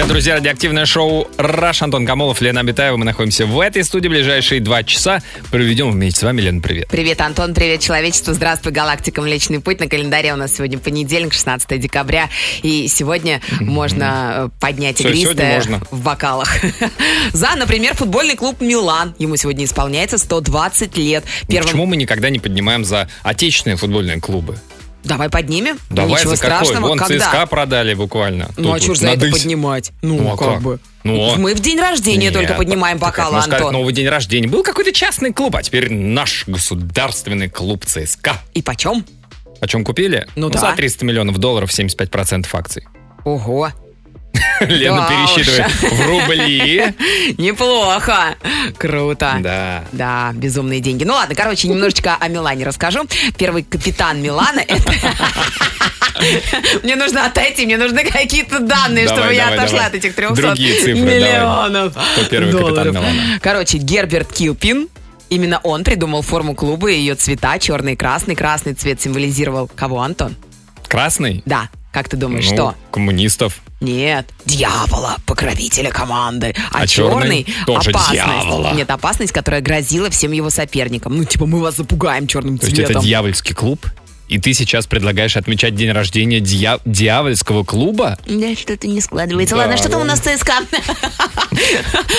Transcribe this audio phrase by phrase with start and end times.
[0.00, 0.34] Привет, друзья!
[0.36, 2.96] Радиоактивное шоу «Раш» Антон Камолов, Лена Абитаева.
[2.96, 4.08] Мы находимся в этой студии.
[4.08, 6.40] Ближайшие два часа проведем вместе с вами.
[6.40, 6.88] Лена, привет.
[6.88, 8.32] Привет, Антон, привет, человечество.
[8.32, 9.78] Здравствуй, галактика Млечный Путь.
[9.78, 12.30] На календаре у нас сегодня понедельник, 16 декабря.
[12.62, 16.48] И сегодня можно э, поднять игристое в бокалах.
[17.34, 19.14] За, например, футбольный клуб «Милан».
[19.18, 21.24] Ему сегодня исполняется 120 лет.
[21.46, 21.66] Первым...
[21.66, 24.56] Почему мы никогда не поднимаем за отечественные футбольные клубы?
[25.04, 25.78] Давай поднимем.
[25.88, 26.64] Давай, Ничего за какой?
[26.66, 26.88] страшного.
[26.88, 27.26] Вон Когда?
[27.26, 28.50] ЦСКА продали буквально.
[28.56, 29.42] Ну, а Тут что вот ж за это надысь.
[29.42, 29.92] поднимать?
[30.02, 30.62] Ну, Ну, а как, как?
[30.62, 30.78] бы.
[31.04, 33.80] Ну, а- Мы в день рождения Нет, только поднимаем бокалы, можно сказать, Антон.
[33.80, 34.46] новый день рождения.
[34.48, 38.36] Был какой-то частный клуб, а теперь наш государственный клуб ЦСКА.
[38.54, 39.04] И почем?
[39.60, 40.26] О чем купили?
[40.36, 40.58] Ну да.
[40.58, 42.84] За 300 миллионов долларов 75% акций.
[43.24, 43.70] Ого.
[44.60, 45.34] Лена Да уж.
[45.34, 46.94] пересчитывает в рубли.
[47.38, 48.36] Неплохо.
[48.78, 49.36] Круто.
[49.40, 49.84] Да.
[49.92, 51.04] Да, безумные деньги.
[51.04, 53.06] Ну ладно, короче, немножечко о Милане расскажу.
[53.38, 54.92] Первый капитан Милана это...
[56.82, 59.88] Мне нужно отойти, мне нужны какие-то данные, Давай, чтобы я давай, отошла давай.
[59.88, 62.94] от этих 300 Другие цифры, миллионов Кто первый капитан долларов.
[62.94, 63.40] Милана?
[63.40, 64.88] Короче, Герберт Килпин
[65.30, 68.34] Именно он придумал форму клуба и ее цвета, черный и красный.
[68.34, 70.34] Красный цвет символизировал кого, Антон?
[70.88, 71.42] Красный?
[71.46, 72.74] Да, как ты думаешь, Ну, что?
[72.92, 73.60] коммунистов.
[73.80, 76.54] Нет, дьявола, покровителя команды.
[76.72, 78.12] А, А черный, черный тоже опасность.
[78.24, 78.74] дьявола.
[78.74, 81.16] Нет, опасность, которая грозила всем его соперникам.
[81.16, 83.02] Ну, типа, мы вас запугаем черным То есть это цветом.
[83.04, 83.86] дьявольский клуб?
[84.30, 88.16] И ты сейчас предлагаешь отмечать день рождения дья- дьявольского клуба?
[88.26, 89.56] Да, что-то не складывается.
[89.56, 90.10] Да, Ладно, что там у ну.
[90.10, 90.54] нас ЦСКА?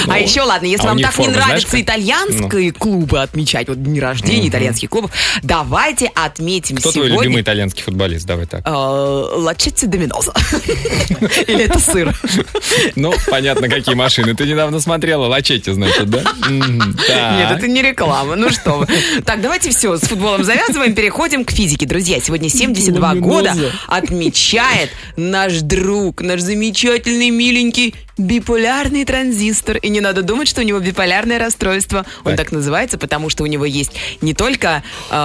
[0.08, 1.74] А еще, ладно, если а вам так не нравятся как?
[1.74, 1.82] Ну.
[1.82, 7.24] итальянские клубы отмечать, вот дни рождения итальянских клубов, давайте отметим Кто твой сегодня...
[7.24, 8.26] любимый итальянский футболист?
[8.26, 8.62] Давай так.
[8.66, 10.34] э, Лачетти Доминоза.
[11.48, 12.14] Или это сыр?
[12.96, 14.36] Ну, понятно, какие машины.
[14.36, 16.24] Ты недавно смотрела Лачетти, значит, да?
[16.50, 18.36] Нет, это не реклама.
[18.36, 18.88] Ну что вы.
[19.24, 21.86] Так, давайте все, с футболом завязываем, переходим к физике.
[21.86, 23.56] Друзья, сегодня 72 года
[23.88, 29.78] отмечает наш друг, наш замечательный, миленький биполярный транзистор.
[29.78, 32.06] И не надо думать, что у него биполярное расстройство.
[32.24, 32.38] Он Так.
[32.38, 33.92] так, называется, потому что у него есть
[34.22, 35.16] не только э,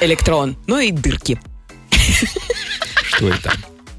[0.00, 1.40] электрон, но и дырки.
[3.02, 3.52] Что это?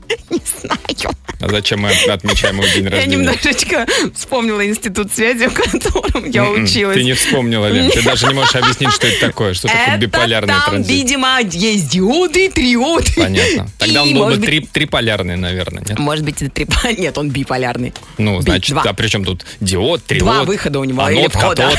[0.30, 1.16] Не знаю.
[1.40, 3.16] А зачем мы отмечаем его день Я рождения?
[3.18, 3.86] немножечко
[4.16, 6.96] вспомнила институт связи, в котором я М-м, училась.
[6.98, 7.92] Ты не вспомнила, Лен.
[7.92, 9.54] Ты даже не можешь объяснить, что это такое.
[9.54, 10.92] Что такое биполярный там, транзит?
[10.92, 13.12] видимо, есть диоды, триоды.
[13.16, 13.70] Понятно.
[13.78, 16.00] Тогда он был бы три- триполярный, наверное, нет?
[16.00, 16.68] Может быть, это три...
[16.98, 17.94] Нет, он биполярный.
[18.18, 20.24] Ну, значит, а при чем тут диод, триод?
[20.24, 21.78] Два выхода у него, анод, катод,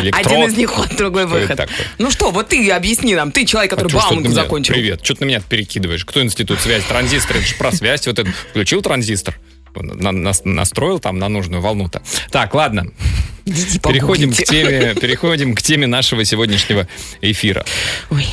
[0.00, 0.26] электрод?
[0.26, 1.68] Один из них ход, другой Что выход.
[1.98, 3.32] Ну что, вот ты объясни нам.
[3.32, 4.74] Ты человек, А который на Бауманку меня- закончил.
[4.74, 6.04] Привет, что ты на меня перекидываешь?
[6.04, 6.84] Кто институт связи?
[6.88, 8.06] Транзистор, это же про связь.
[8.06, 9.38] Вот это включил транзистор,
[9.74, 12.02] на- нас- настроил там на нужную волну-то.
[12.30, 12.86] Так, ладно.
[13.44, 16.86] Идите Переходим к, теме, переходим к теме нашего сегодняшнего
[17.22, 17.64] эфира.
[18.10, 18.26] Ой.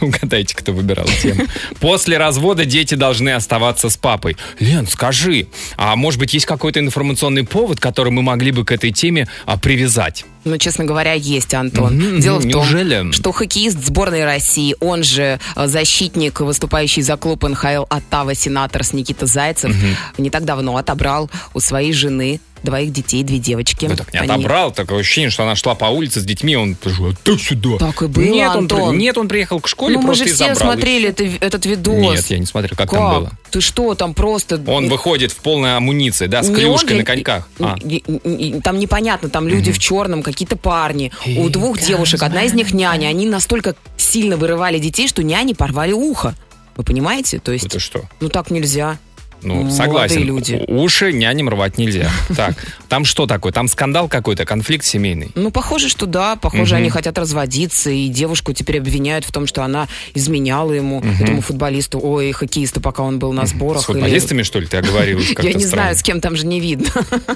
[0.06, 1.44] Угадайте, кто выбирал тему.
[1.80, 4.36] После развода дети должны оставаться с папой.
[4.58, 5.46] Лен, скажи,
[5.76, 9.56] а может быть есть какой-то информационный повод, который мы могли бы к этой теме а,
[9.58, 10.24] привязать?
[10.44, 11.96] Ну, честно говоря, есть, Антон.
[11.96, 13.12] Мгм, Дело в том, неужели?
[13.12, 18.94] что хоккеист сборной России, он же э, защитник, выступающий за клуб НХЛ Оттава, сенатор с
[18.94, 19.74] Никита Зайцев,
[20.16, 23.86] не так давно отобрал у своей жены двоих детей, две девочки.
[23.86, 26.74] Ну так не Они- отобрал, такое ощущение, что она шла по улице с детьми, он
[26.74, 27.78] пришел, а ты сюда.
[27.78, 28.90] Так и было, нет, он, Антон.
[28.90, 30.72] при- нет, он приехал к школе, Ну, мы просто же и все забрал.
[30.72, 31.94] смотрели это- этот видос.
[31.94, 33.32] Нет, я не смотрел, как, там было.
[33.50, 34.62] Ты что, там просто...
[34.66, 37.48] Он выходит в полной амуниции, да, с Не клюшкой он, на коньках.
[37.58, 37.76] А.
[37.82, 41.10] и- и- и- Там непонятно, там люди в черном, какие-то парни.
[41.36, 43.08] У двух девушек, одна из них няня.
[43.08, 46.34] Они настолько сильно вырывали детей, что няни порвали ухо.
[46.76, 47.38] Вы понимаете?
[47.40, 48.02] То есть, Это что?
[48.20, 48.98] ну так нельзя.
[49.42, 50.22] Ну, Молодые согласен.
[50.22, 50.64] люди.
[50.68, 52.10] Уши няням рвать нельзя.
[52.36, 52.54] Так,
[52.88, 53.52] там что такое?
[53.52, 55.30] Там скандал какой-то, конфликт семейный.
[55.34, 56.36] Ну, похоже, что да.
[56.36, 56.82] Похоже, Мгм.
[56.82, 62.00] они хотят разводиться, и девушку теперь обвиняют в том, что она изменяла ему, этому футболисту,
[62.02, 63.82] ой, хоккеисту, пока он был на сборах.
[63.82, 65.30] С или- футболистами, что ли, ты оговорилась?
[65.42, 66.88] Я не знаю, с кем там же не видно.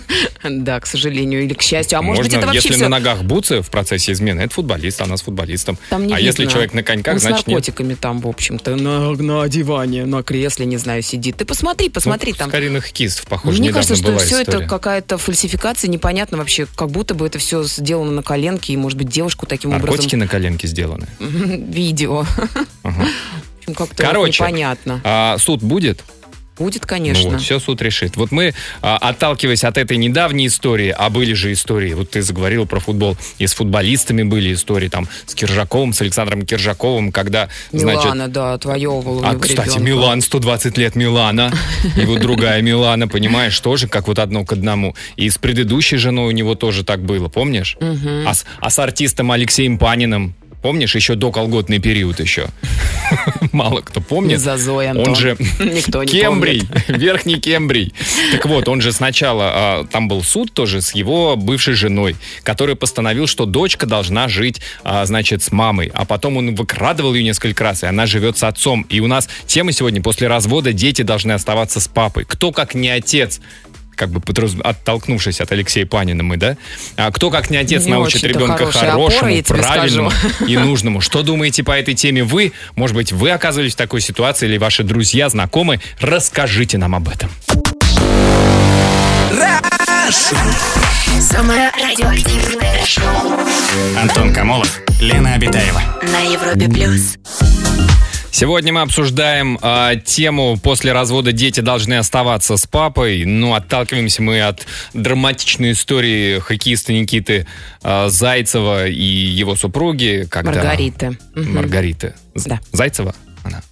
[0.49, 1.99] Да, к сожалению, или к счастью.
[1.99, 5.17] А может быть, это вообще если на ногах бутсы в процессе измены, это футболист, она
[5.17, 5.79] с футболистом.
[5.91, 10.05] А если человек на коньках, Он значит с наркотиками там, в общем-то, на, на диване,
[10.05, 11.37] на кресле, не знаю, сидит.
[11.37, 12.49] Ты посмотри, посмотри Ну, там.
[12.51, 14.69] Скорее на хоккеистов, похоже, Мне кажется, что все это история.
[14.69, 19.09] какая-то фальсификация, непонятно вообще, как будто бы это все сделано на коленке, и, может быть,
[19.09, 20.19] девушку таким Наркотики образом...
[20.21, 21.07] на коленке сделаны.
[21.19, 22.27] Видео.
[22.83, 23.07] Ага.
[23.97, 25.01] Короче, непонятно.
[25.05, 26.05] А суд будет?
[26.59, 27.31] Будет, Ну конечно.
[27.31, 28.17] вот, все суд решит.
[28.17, 32.67] Вот мы, а, отталкиваясь от этой недавней истории, а были же истории, вот ты заговорил
[32.67, 38.05] про футбол, и с футболистами были истории, там, с Киржаковым, с Александром Киржаковым, когда, значит...
[38.05, 39.81] Милана, да, отвоевывала А, кстати, ребенка.
[39.81, 41.53] Милан, 120 лет Милана,
[41.97, 44.95] и вот другая Милана, понимаешь, тоже как вот одно к одному.
[45.17, 47.77] И с предыдущей женой у него тоже так было, помнишь?
[47.81, 50.35] А, а с артистом Алексеем Паниным,
[50.65, 52.47] помнишь, еще до колготный период еще?
[53.53, 54.41] Мало кто помнит.
[54.41, 57.93] За Зоей, Он же Никто не Кембрий, Верхний Кембрий.
[58.33, 62.77] Так вот, он же сначала, а, там был суд тоже с его бывшей женой, который
[62.77, 65.91] постановил, что дочка должна жить, а, значит, с мамой.
[65.93, 68.87] А потом он выкрадывал ее несколько раз, и она живет с отцом.
[68.89, 72.25] И у нас тема сегодня, после развода дети должны оставаться с папой.
[72.27, 73.43] Кто, как не отец,
[73.95, 74.21] как бы
[74.63, 76.57] оттолкнувшись от Алексея Панина мы, да?
[76.97, 80.13] А кто, как не отец, Не научит ребенка опора, хорошему, тебе правильному
[80.47, 81.01] и нужному.
[81.01, 82.53] Что думаете по этой теме вы?
[82.77, 85.81] Может быть, вы оказывались в такой ситуации или ваши друзья, знакомые?
[86.01, 87.31] Расскажите нам об этом.
[91.21, 93.39] Самое радиоактивное шоу
[94.01, 95.81] Антон Камолов, Лена Обитаева.
[96.03, 97.17] на Европе плюс.
[98.35, 103.25] Сегодня мы обсуждаем а, тему «После развода дети должны оставаться с папой».
[103.25, 107.47] Ну, отталкиваемся мы от драматичной истории хоккеиста Никиты
[107.85, 110.27] а, Зайцева и его супруги.
[110.29, 110.51] Когда...
[110.51, 111.17] Маргариты.
[111.37, 112.15] Маргариты.
[112.45, 112.59] Да.
[112.73, 113.15] Зайцева?
[113.45, 113.63] Она.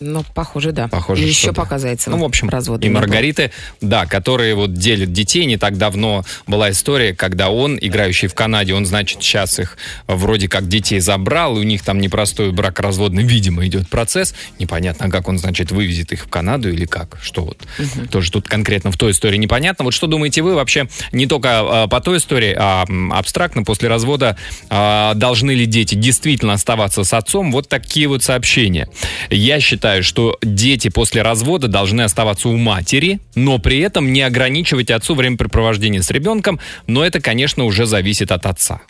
[0.00, 0.86] Ну, похоже, да.
[0.86, 1.54] Похоже, И еще да.
[1.54, 2.14] пока Зайцева.
[2.14, 2.90] Ну, в общем, развода и.
[2.90, 3.50] Маргариты,
[3.80, 5.44] да, которые вот делят детей.
[5.44, 10.48] Не так давно была история, когда он, играющий в Канаде, он, значит, сейчас их вроде
[10.48, 14.34] как детей забрал, и у них там непростой брак-разводный, видимо, идет процесс.
[14.60, 17.58] Непонятно, как он, значит, вывезет их в Канаду или как, что вот.
[18.10, 19.84] Тоже тут конкретно в той истории непонятно.
[19.84, 24.36] Вот что думаете вы вообще не только а, по той истории, а абстрактно после развода
[24.70, 27.50] а, должны ли дети действительно оставаться с отцом?
[27.50, 28.88] Вот такие вот сообщения.
[29.30, 34.90] Я считаю, что дети после развода должны оставаться у матери, но при этом не ограничивать
[34.90, 38.80] отцу времяпрепровождение с ребенком, но это, конечно, уже зависит от отца.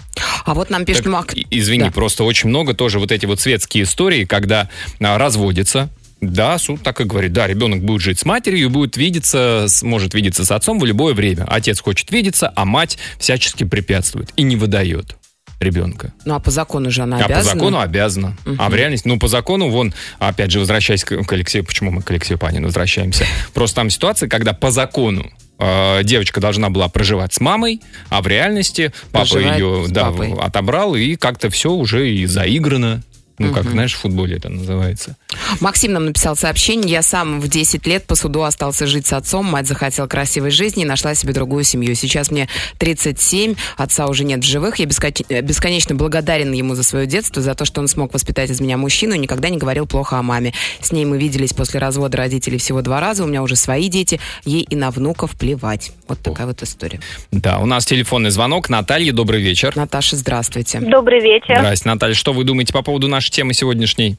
[0.45, 1.35] А вот нам пишет Так, Мак.
[1.51, 1.91] Извини, Да.
[1.91, 4.69] просто очень много тоже вот эти вот светские истории, когда
[5.01, 5.89] а, разводятся.
[6.21, 7.33] Да, суд так и говорит.
[7.33, 11.15] Да, ребенок будет жить с матерью и будет видеться, может видеться с отцом в любое
[11.15, 11.45] время.
[11.49, 15.17] Отец хочет видеться, а мать всячески препятствует и не выдает
[15.61, 16.13] ребенка.
[16.25, 17.55] Ну, а по закону же она А по обязана.
[17.55, 18.37] закону обязана.
[18.59, 22.03] А в реальности, ну, по закону, вон, опять же, возвращаясь к, к Алексею, почему мы
[22.03, 23.25] к Алексею Панину возвращаемся?
[23.55, 28.27] Просто там ситуация, когда по закону э, девочка должна была проживать с мамой, а в
[28.29, 30.33] реальности папа Проживает ее да, папой.
[30.35, 33.03] отобрал, и как-то все уже и заиграно.
[33.39, 35.17] Ну, как, знаешь, в футболе это называется.
[35.61, 36.91] Максим нам написал сообщение.
[36.91, 39.47] Я сам в 10 лет по суду остался жить с отцом.
[39.47, 41.95] Мать захотела красивой жизни и нашла себе другую семью.
[41.95, 42.49] Сейчас мне
[42.79, 44.79] 37, отца уже нет в живых.
[44.79, 48.61] Я бескон- бесконечно благодарен ему за свое детство, за то, что он смог воспитать из
[48.61, 50.53] меня мужчину и никогда не говорил плохо о маме.
[50.81, 53.25] С ней мы виделись после развода родителей всего два раза.
[53.25, 54.21] У меня уже свои дети.
[54.45, 55.93] Ей и на внуков плевать.
[56.09, 57.01] Вот такая вот история.
[57.31, 58.69] Да, у нас телефонный звонок.
[58.69, 59.77] Наталья, добрый вечер.
[59.77, 60.81] Наташа, здравствуйте.
[60.81, 61.57] Добрый вечер.
[61.59, 62.15] Здрасте, Наталья.
[62.15, 64.17] Что вы думаете по поводу нашей темы сегодняшней?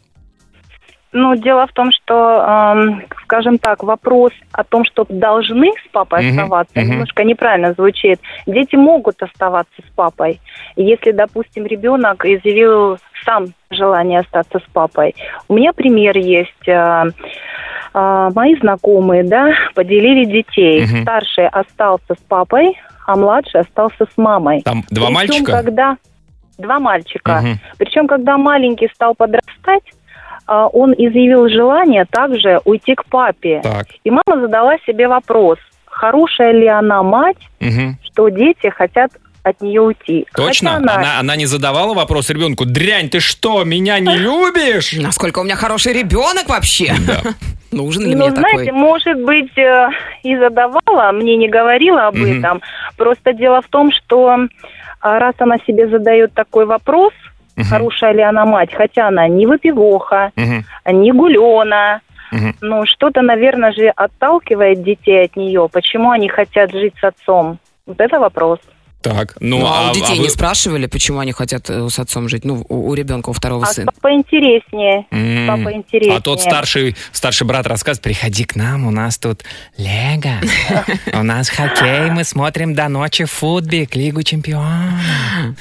[1.12, 6.22] Ну, дело в том, что, эм, скажем так, вопрос о том, что должны с папой
[6.22, 6.92] Мгм, оставаться, мгм.
[6.92, 8.20] немножко неправильно звучит.
[8.46, 10.40] Дети могут оставаться с папой,
[10.76, 15.16] если, допустим, ребенок изъявил сам желание остаться с папой.
[15.48, 16.68] У меня пример есть.
[16.68, 17.06] э,
[17.96, 20.86] э, мои знакомые, да, поделили детей.
[20.86, 21.02] Мгм.
[21.02, 22.78] Старший остался с папой,
[23.08, 24.62] а младший остался с мамой.
[24.62, 25.52] Там два Причем, мальчика?
[25.54, 25.98] когда
[26.60, 27.40] два мальчика.
[27.42, 27.60] Мгм.
[27.78, 29.84] Причем, когда маленький стал подрастать,
[30.46, 33.62] а, он изъявил желание также уйти к папе.
[33.64, 33.88] Так.
[34.04, 37.98] И мама задала себе вопрос, хорошая ли она мать, Мгм.
[38.04, 39.12] что дети хотят
[39.44, 40.26] от нее уйти.
[40.36, 40.76] Точно?
[40.76, 44.94] Она- Она, она не задавала вопрос ребенку, дрянь, ты что, меня не любишь?
[44.94, 46.94] Насколько у меня хороший ребенок вообще?
[47.08, 47.22] Да.
[47.72, 48.72] Нужен ли Ну, мне знаете, такой?
[48.72, 49.90] может быть, э,
[50.24, 52.62] и задавала, мне не говорила об этом.
[52.98, 54.38] Просто дело в том, что а,
[55.20, 57.14] раз она себе задает такой вопрос,
[57.56, 57.66] Мгм.
[57.66, 60.66] хорошая ли она мать, хотя она не выпивоха, Мгм.
[61.02, 62.02] не гулена,
[62.32, 62.56] Мгм.
[62.62, 65.68] Ну, что-то, наверное же, отталкивает детей от нее.
[65.72, 67.58] Почему они хотят жить с отцом?
[67.88, 68.60] Вот это вопрос.
[69.02, 72.28] Так, ну, Ну, а, у детей вы- не спрашивали, почему они хотят э, с отцом
[72.28, 72.44] жить?
[72.44, 73.92] Ну, у, у ребенка, у второго А сына.
[73.94, 75.06] папой интереснее.
[75.12, 75.46] М.
[75.46, 76.18] С папой интереснее.
[76.18, 79.44] А тот старший, старший брат рассказывает, приходи к нам, у нас тут
[79.78, 80.42] Лего,
[81.14, 85.00] у нас хоккей, мы смотрим до ночи футбик, Лигу чемпионов.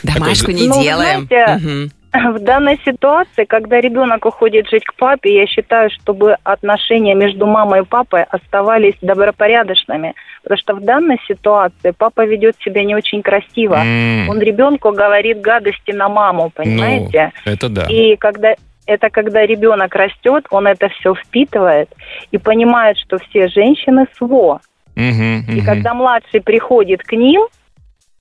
[0.02, 1.28] Домашку не Ну, делаем.
[2.10, 7.82] В данной ситуации, когда ребенок уходит жить к папе, я считаю, чтобы отношения между мамой
[7.82, 10.14] и папой оставались добропорядочными.
[10.48, 13.74] Потому что в данной ситуации папа ведет себя не очень красиво.
[13.74, 14.30] М.
[14.30, 17.32] Он ребенку говорит гадости на маму, понимаете?
[17.44, 17.84] Ну, это да.
[17.90, 18.54] И когда
[18.86, 21.90] это когда ребенок растет, он это все впитывает
[22.30, 24.60] и понимает, что все женщины СВО.
[24.96, 25.66] Мгм, И мгм.
[25.66, 27.42] когда младший приходит к ним,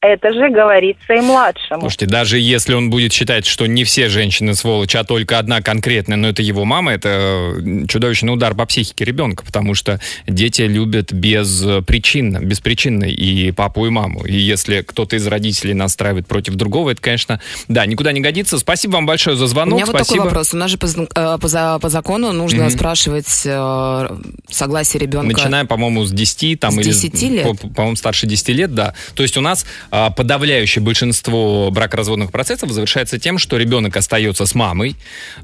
[0.01, 1.82] это же говорится и младшему.
[1.82, 6.18] Слушайте, даже если он будет считать, что не все женщины сволочи, а только одна конкретная,
[6.18, 7.56] но это его мама, это
[7.89, 13.89] чудовищный удар по психике ребенка, потому что дети любят без причин, беспричинно и папу, и
[13.89, 14.24] маму.
[14.25, 18.60] И если кто-то из родителей настраивает против другого, это, конечно, да, никуда не годится.
[18.60, 19.75] Спасибо вам большое за У звонок.
[19.75, 20.18] меня вот Спасибо.
[20.18, 20.54] такой вопрос.
[20.54, 22.72] У нас же по, э, по по закону нужно Мгм.
[22.72, 24.10] спрашивать э,
[24.50, 25.27] согласие ребенка.
[25.36, 27.44] Начиная, по-моему, с 10, там, С или, 10 лет?
[27.60, 28.94] по- По-моему, старше 10 лет, да.
[29.16, 34.96] То есть у нас подавляющее большинство бракоразводных процессов завершается тем, что ребенок остается с мамой,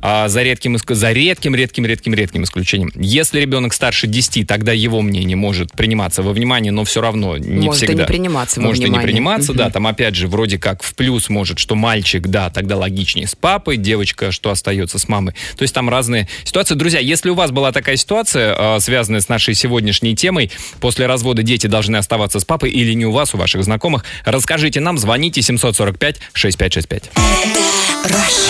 [0.01, 2.91] а, за редким, за редким, редким, редким, редким исключением.
[2.95, 7.65] Если ребенок старше 10, тогда его мнение может приниматься во внимание, но все равно не
[7.67, 8.03] Может и всегда.
[8.03, 9.07] не приниматься во Может и не внимание.
[9.07, 9.65] приниматься, да.
[9.65, 9.73] Мгм.
[9.73, 13.77] Там опять же вроде как в плюс может, что мальчик, да, тогда логичнее с папой,
[13.77, 15.33] девочка, что остается с мамой.
[15.57, 16.75] То есть там разные ситуации.
[16.75, 21.43] Друзья, если у вас была такая ситуация, э, связанная с нашей сегодняшней темой, после развода
[21.43, 25.41] дети должны оставаться с папой или не у вас, у ваших знакомых, расскажите нам, звоните
[25.41, 27.03] 745-6565.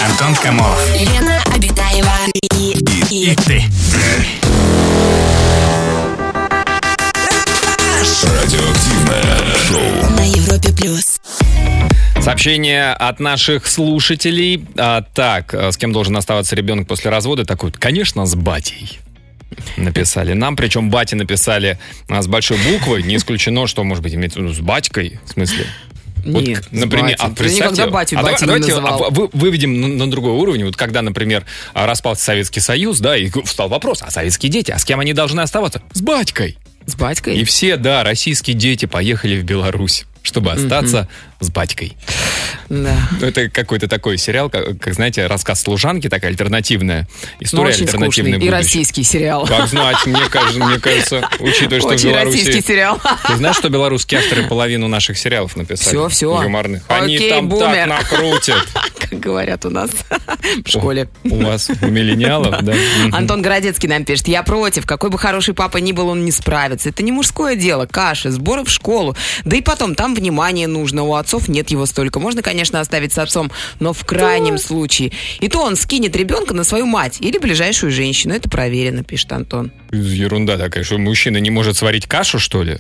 [0.04, 0.80] Антон Камолов.
[0.96, 2.12] Лена Обитаева
[2.56, 2.78] и,
[3.12, 3.64] и, И ты.
[8.24, 10.12] Радиоактивное шоу.
[10.16, 11.20] на Европе плюс.
[12.22, 14.66] Сообщение от наших слушателей.
[14.78, 17.46] А, так, э, с кем должен оставаться ребенок после развода?
[17.46, 19.00] Такой, конечно, с батей.
[19.78, 21.78] Написали нам, причем бати написали
[22.10, 23.04] а, с большой буквой.
[23.04, 25.20] Не исключено, что, может быть, виду с батькой.
[25.26, 25.66] В смысле?
[26.26, 29.04] Вот, Нет, например, а представьте, никогда батю а давай- батей не давайте называл.
[29.06, 30.64] а, вы- выведем на, на другой уровень.
[30.64, 31.44] Вот когда, например,
[31.74, 35.12] а, распался Советский Союз, да, и встал вопрос, а советские дети, а с кем они
[35.14, 35.82] должны оставаться?
[35.92, 36.58] С батькой.
[36.86, 37.38] С батькой?
[37.38, 41.10] И все, да, российские дети поехали в Беларусь, чтобы остаться
[41.44, 41.96] с батькой.
[42.70, 42.96] Да.
[43.20, 47.08] Ну, Это какой-то такой сериал, как, как, знаете, рассказ служанки, такая альтернативная.
[47.40, 48.48] История Ну, очень альтернативной скучный.
[48.48, 49.46] И российский сериал.
[49.46, 52.38] Как знать, мне кажется, мне кажется, учитывая, что в Очень Беларуси...
[52.38, 53.00] российский сериал.
[53.28, 55.90] Ты знаешь, что белорусские авторы половину наших сериалов написали?
[55.90, 56.42] Всё, всё.
[56.42, 56.84] Юморных.
[56.88, 57.90] Они Окей, там бумер.
[57.90, 58.68] так накрутят.
[59.10, 59.92] Как говорят у нас
[60.66, 61.10] в школе.
[61.24, 62.74] У вас, у миллениалов, да?
[63.12, 66.90] Антон Городецкий нам пишет, я против, какой бы хороший папа ни был, он не справится.
[66.90, 69.16] Это не мужское дело, каши, сборы в школу.
[69.46, 72.20] Да и потом, там внимание нужно, у отцов нет его столько.
[72.20, 75.12] Можно, конечно, оставить с отцом, но в крайнем случае.
[75.40, 78.34] И то он скинет ребенка на свою мать или ближайшую женщину.
[78.34, 79.72] Это проверено, пишет Антон.
[79.92, 82.78] Ерунда такая, что мужчина не может сварить кашу, что ли?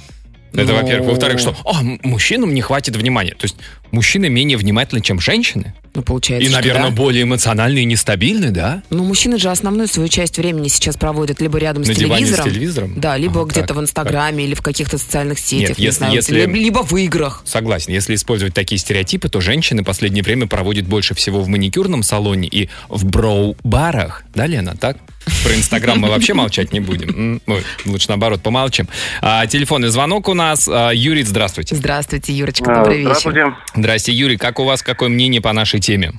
[0.54, 0.76] Это, Ну.
[0.82, 1.10] во-первых.
[1.10, 3.32] Во-вторых, что «А, м- мужчинам не хватит внимания.
[3.32, 3.56] То есть
[3.94, 5.74] мужчины менее внимательны, чем женщины?
[5.96, 6.96] Ну, получается, И, что наверное, да.
[6.96, 8.82] более эмоциональны и нестабильны, да?
[8.90, 12.30] Ну, мужчины же основную свою часть времени сейчас проводят либо рядом На с диване с
[12.30, 12.52] телевизором.
[12.52, 12.94] телевизором?
[12.98, 15.98] Да, либо Ага, где-то так, в Инстаграме или в каких-то социальных сетях, Нет, не если-
[16.00, 17.44] знаю, если- либо, в играх.
[17.46, 17.94] Согласен.
[17.94, 22.48] Если использовать такие стереотипы, то женщины в последнее время проводят больше всего в маникюрном салоне
[22.48, 24.24] и в броу-барах.
[24.34, 24.98] Да, Лена, так?
[25.46, 27.40] Про Инстаграм мы вообще молчать не будем.
[27.48, 28.90] Ой, лучше наоборот, помолчим.
[29.22, 30.68] А, телефонный звонок у нас.
[30.70, 31.76] А, Юрий, здравствуйте.
[31.76, 33.12] Здравствуйте, Юрочка, А, добрый вечер.
[33.12, 33.56] Здравствуйте.
[33.84, 34.38] Здрасте, Юрий.
[34.38, 36.12] Как у вас, какое мнение по нашей теме?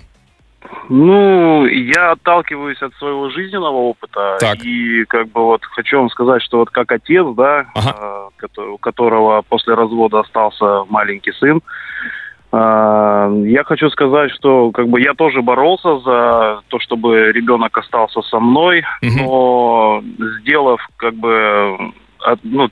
[0.91, 4.37] Ну, я отталкиваюсь от своего жизненного опыта.
[4.39, 4.63] Так.
[4.63, 8.29] И как бы вот хочу вам сказать, что вот как отец, да, Ага.
[8.59, 11.63] э, у которого после развода остался маленький сын,
[12.53, 18.21] э, я хочу сказать, что как бы я тоже боролся за то, чтобы ребенок остался
[18.21, 19.17] со мной, Мгм.
[19.25, 20.05] но
[20.43, 21.79] сделав как бы
[22.21, 22.69] от- ну,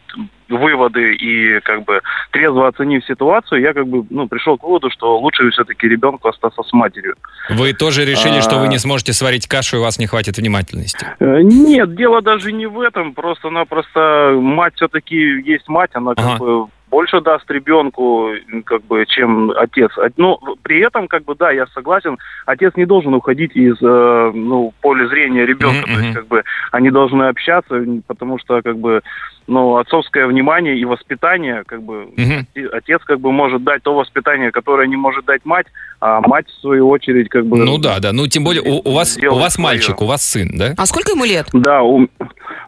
[0.52, 5.18] выводы и как бы трезво оценив ситуацию, я как бы ну, пришел к выводу, что
[5.18, 7.14] лучше все-таки ребенку остаться с матерью.
[7.50, 8.68] Вы тоже решили, что вы А.
[8.68, 11.06] не сможете сварить кашу, и у вас не хватит внимательности?
[11.18, 13.14] Э, Нет, дело даже не в этом.
[13.14, 16.38] Просто-напросто мать все-таки есть мать, она как Ага.
[16.38, 18.32] бы больше даст ребенку,
[18.66, 19.90] как бы, чем отец.
[19.96, 24.30] А- Но при этом, как бы, да, я согласен, отец не должен уходить из, э,
[24.34, 25.86] ну, поля зрения ребенка.
[25.88, 29.00] Мгм, То есть, как бы, они должны общаться, потому что, как бы,
[29.46, 32.08] ну, отцовское внимание и воспитание, как бы,
[32.54, 35.66] и отец, как бы, может дать то воспитание, которое не может дать мать,
[36.04, 37.56] а мать, в свою очередь, как бы...
[37.56, 38.12] Ну да, да.
[38.12, 40.74] Ну, тем более, у, у вас, у вас мальчик, у вас сын, да?
[40.76, 41.46] А сколько ему лет?
[41.52, 42.08] Да, у-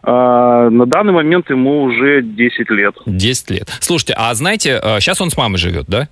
[0.03, 2.95] а, на данный момент ему уже 10 лет.
[3.05, 3.67] 10 лет.
[3.81, 6.07] Слушайте, а знаете, сейчас он с мамой живет, да?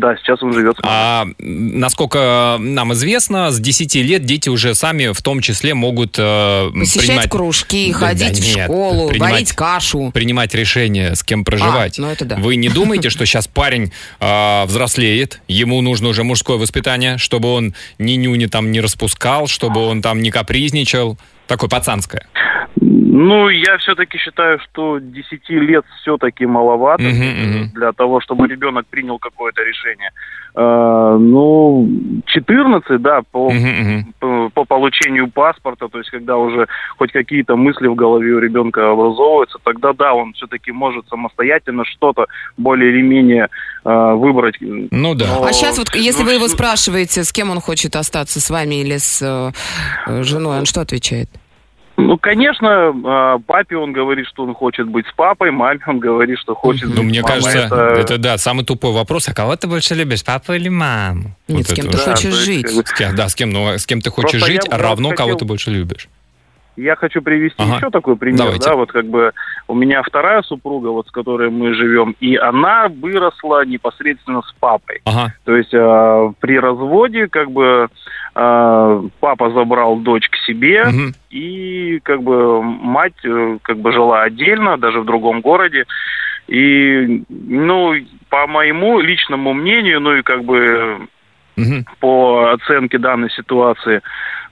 [0.00, 0.76] Да, сейчас он живет.
[0.82, 6.70] А насколько нам известно, с 10 лет дети уже сами в том числе могут э,
[6.74, 10.10] Посещать принимать, кружки, Да, ходить да в нет, школу, принимать- варить кашу.
[10.12, 11.98] принимать решение, с кем проживать.
[11.98, 12.36] А, ну это да.
[12.36, 17.74] Вы не думаете, что сейчас парень э, взрослеет, ему нужно уже мужское воспитание, чтобы он
[17.98, 21.18] ни нюни там не распускал, чтобы он там не капризничал?
[21.46, 22.26] Такое пацанское.
[23.16, 27.70] Ну, я все-таки считаю, что 10 лет все-таки маловато Мгм, мгм.
[27.72, 30.10] для того, чтобы ребенок принял какое-то решение.
[30.56, 31.88] Э, ну,
[32.26, 34.12] 14, да, по, мгм.
[34.18, 36.66] по, по получению паспорта, то есть когда уже
[36.98, 42.26] хоть какие-то мысли в голове у ребенка образовываются, тогда да, он все-таки может самостоятельно что-то
[42.56, 43.48] более или менее
[43.84, 44.56] э, выбрать.
[44.60, 45.26] Ну да.
[45.38, 48.50] Но- А сейчас вот, если ну, вы его спрашиваете, с кем он хочет остаться, с
[48.50, 51.28] вами или с э, женой, он что отвечает?
[51.96, 56.38] Ну, конечно, э, папе он говорит, что он хочет быть с папой, маме он говорит,
[56.40, 57.42] что хочет Ну, быть мне с мамой.
[57.42, 57.76] кажется, это...
[58.00, 59.28] Это- да, самый тупой вопрос.
[59.28, 61.36] А кого ты больше любишь, папу или маму?
[61.46, 62.04] Нет, Вот с кем это ты.
[62.04, 62.66] Да, хочешь есть, жить.
[62.98, 65.38] кем- да, с кем, ну, с кем ты хочешь Просто жить, вот равно хотел- кого
[65.38, 66.08] ты больше любишь.
[66.76, 67.76] Я хочу привести Ага.
[67.76, 68.68] еще такой пример, Давайте.
[68.68, 69.32] да, вот как бы
[69.68, 75.00] у меня вторая супруга, вот с которой мы живем, и она выросла непосредственно с папой.
[75.04, 75.32] Ага.
[75.44, 77.88] То есть э, при разводе как бы
[78.34, 81.12] э, папа забрал дочь к себе, Мгм.
[81.30, 85.84] и как бы мать э, как бы жила отдельно, даже в другом городе.
[86.46, 87.94] И, ну,
[88.28, 91.06] по моему личному мнению, ну и как бы
[91.56, 91.86] Мгм.
[92.00, 94.00] по оценке данной ситуации,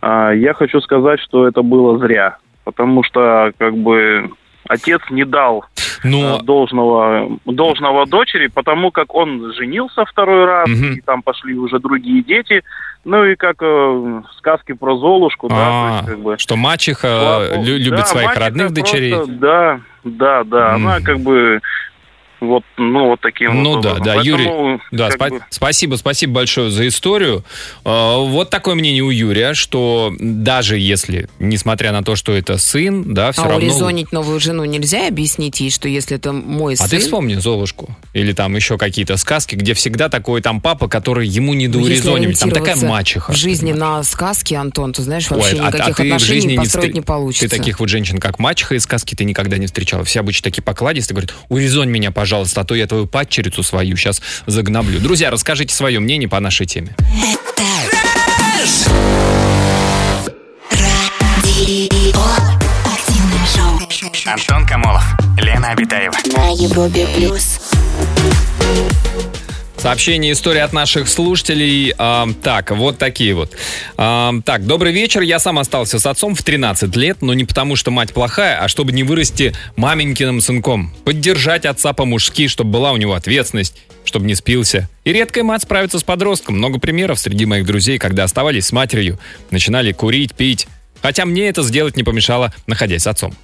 [0.01, 2.37] а, я хочу сказать, что это было зря.
[2.65, 4.31] Потому что, как бы,
[4.69, 5.65] отец не дал
[6.05, 10.93] Ну, а, должного, должного дочери, потому как он женился второй раз, Мгм.
[10.95, 12.63] и там пошли уже другие дети.
[13.05, 16.39] Ну и как э, в сказке про Золушку, да, то а, есть, как бы...
[16.39, 17.65] что мачеха богу.
[17.67, 19.15] любит Да, своих родных просто- дочерей.
[19.27, 20.75] Да, да, да.
[20.75, 21.05] Она Мгм.
[21.05, 21.61] как бы
[22.43, 26.35] вот, ну, вот таким Ну вот да, да, Поэтому, Юрий, да, спа- бы, спасибо, спасибо
[26.35, 27.45] большое за историю.
[27.85, 33.15] Э, Вот такое мнение у Юрия, что даже если, несмотря на то, что это сын,
[33.15, 33.65] да, все а равно...
[33.67, 36.89] урезонить новую жену нельзя объяснить ей, что если это мой А сын...
[36.91, 41.55] ты вспомни Золушку или там еще какие-то сказки, где всегда такой там папа, который ему
[41.55, 42.41] не ну, доурезонивать.
[42.41, 43.33] Там такая мачеха.
[43.33, 46.35] В жизни на сказки, Антон, ты знаешь, Ой, вообще а- а никаких ты в отношений
[46.41, 47.49] жизни не построить встр- не, получится.
[47.49, 50.05] Ты таких вот женщин, как мачеха из сказки, ты никогда не встречала.
[50.05, 54.23] Все обычно такие покладистые, говорят, урезонь меня, пожалуйста, а то я твою падчерицу свою сейчас
[54.47, 55.01] загноблю.
[55.01, 56.95] Друзья, расскажите свое мнение по нашей теме.
[64.27, 65.05] Антон Камолов,
[65.39, 66.15] Лена Обитаева.
[66.33, 67.62] На Европе плюс.
[69.83, 71.93] Сообщение, история от наших слушателей.
[71.99, 73.51] А, так, вот такие вот.
[73.97, 75.23] А, так, добрый вечер.
[75.23, 78.69] Я сам остался с отцом в 13 лет, но не потому, что мать плохая, а
[78.69, 80.95] чтобы не вырасти маменькиным сынком.
[81.05, 84.89] Поддержать отца по-мужски, чтобы была у него ответственность, чтобы не спился.
[85.03, 86.59] И редкая мать справится с подростком.
[86.59, 89.19] Много примеров среди моих друзей, когда оставались с матерью,
[89.51, 90.69] начинали курить, пить.
[91.03, 93.35] Хотя мне это сделать не помешало, находясь отцом.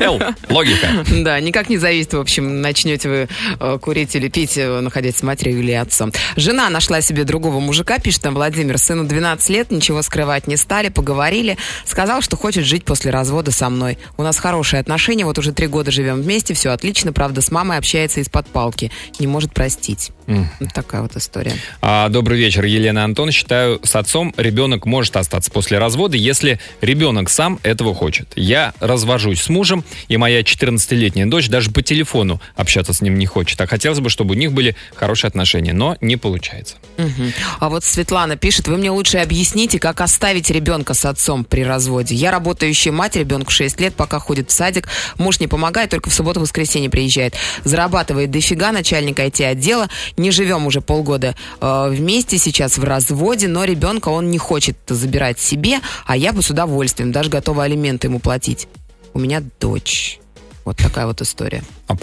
[0.00, 1.04] Эл, логика.
[1.10, 5.22] Да, никак не зависит, в общем, начнете вы э, курить или пить, э, находясь с
[5.22, 6.12] матерью или отцом.
[6.36, 10.88] Жена нашла себе другого мужика, пишет там Владимир, сыну 12 лет, ничего скрывать не стали,
[10.88, 11.56] поговорили.
[11.84, 13.98] Сказал, что хочет жить после развода со мной.
[14.16, 17.78] У нас хорошие отношения, вот уже три года живем вместе, все отлично, правда, с мамой
[17.78, 20.12] общается из-под палки, не может простить.
[20.26, 21.54] Вот такая вот история.
[21.80, 23.30] А, добрый вечер, Елена Антон.
[23.30, 28.32] Считаю, с отцом ребенок может остаться после развода, если ребенок сам этого хочет.
[28.36, 33.26] Я развожусь с мужем, и моя 14-летняя дочь даже по телефону общаться с ним не
[33.26, 33.60] хочет.
[33.60, 36.76] А хотелось бы, чтобы у них были хорошие отношения, но не получается.
[36.96, 37.32] Мгм.
[37.60, 42.14] А вот Светлана пишет, вы мне лучше объясните, как оставить ребенка с отцом при разводе.
[42.14, 46.14] Я работающая мать, ребенку 6 лет, пока ходит в садик, муж не помогает, только в
[46.14, 47.34] субботу-воскресенье приезжает.
[47.64, 54.08] Зарабатывает дофига, начальник IT-отдела, не живем уже полгода э, вместе, сейчас в разводе, но ребенка
[54.08, 58.68] он не хочет забирать себе, а я бы с удовольствием, даже готова алименты ему платить.
[59.14, 60.18] У меня дочь.
[60.64, 61.62] Вот такая вот история.
[61.88, 61.94] А,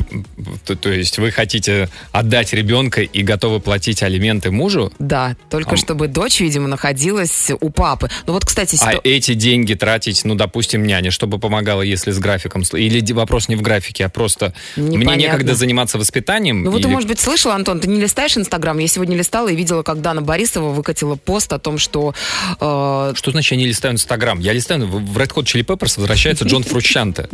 [0.66, 4.94] то, то есть вы хотите отдать ребенка и готовы платить алименты мужу?
[5.00, 8.10] Да, только А- чтобы дочь, видимо, находилась у папы.
[8.26, 12.20] Ну вот, кстати, А ситу- эти деньги тратить, ну, допустим, няне, чтобы помогала, если с
[12.20, 12.64] графиком...
[12.74, 15.22] Или вопрос не в графике, а просто мне Непонятно.
[15.22, 16.64] некогда заниматься воспитанием?
[16.64, 18.78] Ну вот ты, или- может быть, слышал, Антон, ты не листаешь Инстаграм?
[18.78, 22.14] Я сегодня листала и видела, как Дана Борисова выкатила пост о том, что...
[22.60, 24.40] э, Что значит я не листаю Инстаграм?
[24.40, 27.28] Я листаю, в в Red Hot Chili Peppers возвращается Джон Фрущанте.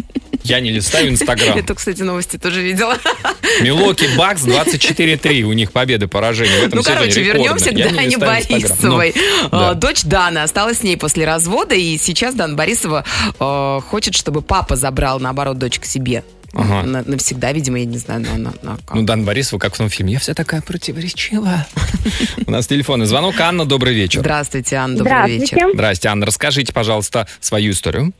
[0.44, 1.58] Я не листаю Инстаграм.
[1.58, 2.97] Это, кстати, новости тоже видела.
[3.62, 5.41] Милоки Бакс 24-3.
[5.43, 6.60] У них победы, поражения.
[6.62, 7.34] В этом Ну, короче, рекордные.
[7.34, 8.17] вернемся к Дане.
[8.17, 9.13] Борисовой.
[9.43, 9.71] Ну, да.
[9.71, 13.04] Э, Дочь Дана осталась с ней после развода, и сейчас Дана Борисова
[13.39, 16.23] э, хочет, чтобы папа забрал, наоборот, дочь к себе.
[16.54, 16.82] Ага.
[16.82, 18.54] На- навсегда, видимо, я не знаю, но она...
[18.63, 18.95] она как.
[18.95, 20.13] Ну, Дан Борисова, как в том фильме.
[20.13, 21.67] Я вся такая противоречивая.
[22.47, 23.39] У нас телефонный звонок.
[23.39, 24.21] Анна, добрый вечер.
[24.21, 25.56] Здравствуйте, Анна, добрый Здравствуйте.
[25.56, 25.69] вечер.
[25.73, 26.25] Здрасте, Анна.
[26.25, 28.13] Расскажите, пожалуйста, свою историю.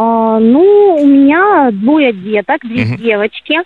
[0.00, 2.98] А, ну, у меня двое деток, две Мгм.
[2.98, 3.56] девочки.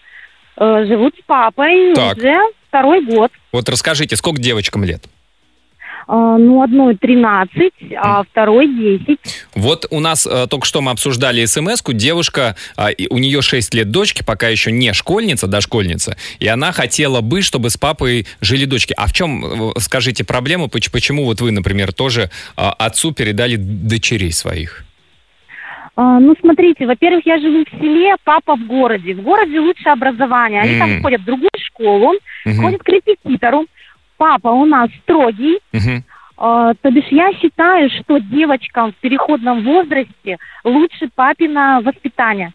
[0.57, 2.17] Э, живут с папой Так.
[2.17, 2.35] уже
[2.69, 3.31] второй год.
[3.53, 5.03] Вот расскажите, сколько девочкам лет?
[6.09, 9.19] А, ну, одной 13, а второй 10.
[9.55, 11.93] Вот у нас э, только что мы обсуждали смс-ку.
[11.93, 16.17] Девушка, а, у нее 6 лет дочки, пока еще не школьница, дошкольница.
[16.39, 18.95] И она хотела бы, чтобы с папой жили дочки.
[18.97, 20.69] А в чем, э, скажите, проблема?
[20.69, 24.85] Поч- Почему вот вы, например, тоже а, отцу передали дочерей своих?
[25.95, 29.15] А, ну, смотрите, во-первых, я живу в селе, папа в городе.
[29.15, 30.63] В городе лучше образование.
[30.63, 30.79] Они М.
[30.79, 32.15] там ходят в другую школу,
[32.47, 32.63] Мгм.
[32.63, 33.67] ходят к репетитору.
[34.17, 35.59] Папа у нас строгий.
[36.39, 42.53] А, то бишь я считаю, что девочкам в переходном возрасте лучше папина воспитание.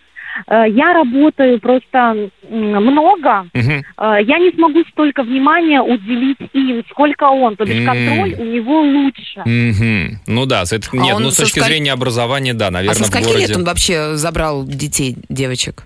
[0.47, 3.47] Э, Я работаю просто много.
[3.53, 7.55] Э, я не смогу столько внимания уделить им, сколько он.
[7.55, 9.41] То бишь контроль у него лучше.
[9.45, 10.19] Мгм.
[10.27, 12.71] Ну да, с это- нет, он ну с со точки сколь- зрения образования, да, А
[12.71, 13.47] наверное, со в скольки городе.
[13.47, 15.83] лет он вообще забрал детей, девочек?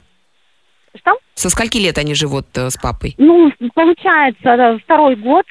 [0.98, 1.18] Что?
[1.36, 3.16] Со скольки лет они живут э, с папой?
[3.18, 5.46] Ну, получается, э, второй год.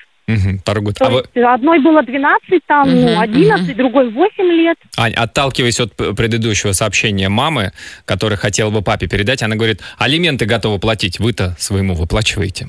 [0.61, 0.95] Второй год.
[0.97, 4.77] То А вы, есть одной было 12, там, ну, 11, другой 8 лет.
[4.97, 7.73] Ань, отталкиваясь от предыдущего сообщения мамы,
[8.05, 12.69] которая хотела бы папе передать, она говорит, алименты готовы платить, вы-то своему выплачиваете.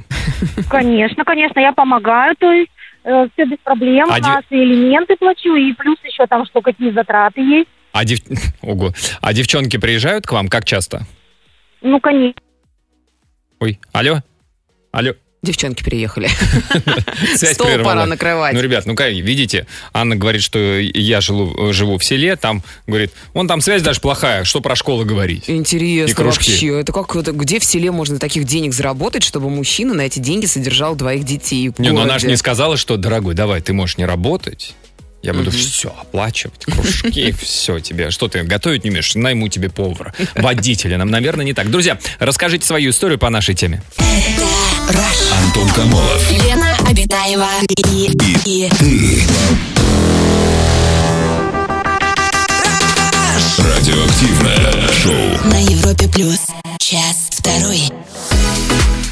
[0.69, 2.71] Конечно, конечно, я помогаю, то есть
[3.03, 4.09] все без проблем.
[4.11, 7.69] А У де- нас и элементы плачу, и плюс еще там что, какие затраты есть.
[7.93, 8.19] А, дев...
[8.61, 8.91] Ого.
[9.21, 11.01] а девчонки приезжают к вам как часто?
[11.81, 12.39] Ну, конечно.
[13.59, 14.19] Ой, алло?
[14.91, 15.13] Алло?
[15.43, 16.29] Девчонки приехали.
[17.35, 17.85] Связь Стол прервалась.
[17.95, 18.53] пора накрывать.
[18.53, 23.11] Ну, ребят, ну как, видите, Анна говорит, что я живу, живу в селе, там, говорит,
[23.33, 25.49] вон там связь даже плохая, что про школу говорить.
[25.49, 26.51] И Интересно кружки.
[26.51, 26.79] вообще.
[26.81, 30.45] Это как это, где в селе можно таких денег заработать, чтобы мужчина на эти деньги
[30.45, 31.69] содержал двоих детей?
[31.69, 32.19] в Не, ну она городе?
[32.19, 34.75] же не сказала, что, дорогой, давай, ты можешь не работать.
[35.21, 38.09] Я буду все оплачивать, кружки, все тебе.
[38.09, 39.13] Что ты готовить не умеешь?
[39.15, 40.97] Найму тебе повара, водителя.
[40.97, 41.69] Нам, наверное, не так.
[41.69, 43.83] Друзья, расскажите свою историю по нашей теме.
[45.31, 46.31] Антон Камолов.
[46.31, 47.47] Лена Обитаева
[47.91, 48.11] и,
[48.45, 48.69] и,
[53.57, 55.49] Радиоактивное шоу.
[55.49, 56.39] на Европе плюс.
[56.79, 57.91] Час второй.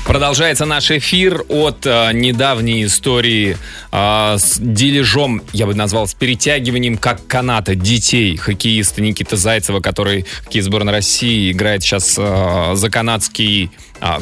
[0.10, 3.58] Продолжается наш эфир от э, недавней истории
[3.92, 8.36] э, с дележом, я бы назвал, с перетягиванием как каната детей.
[8.36, 13.70] Хоккеиста Никита Зайцева, который хоккей сборной России играет сейчас э, за канадский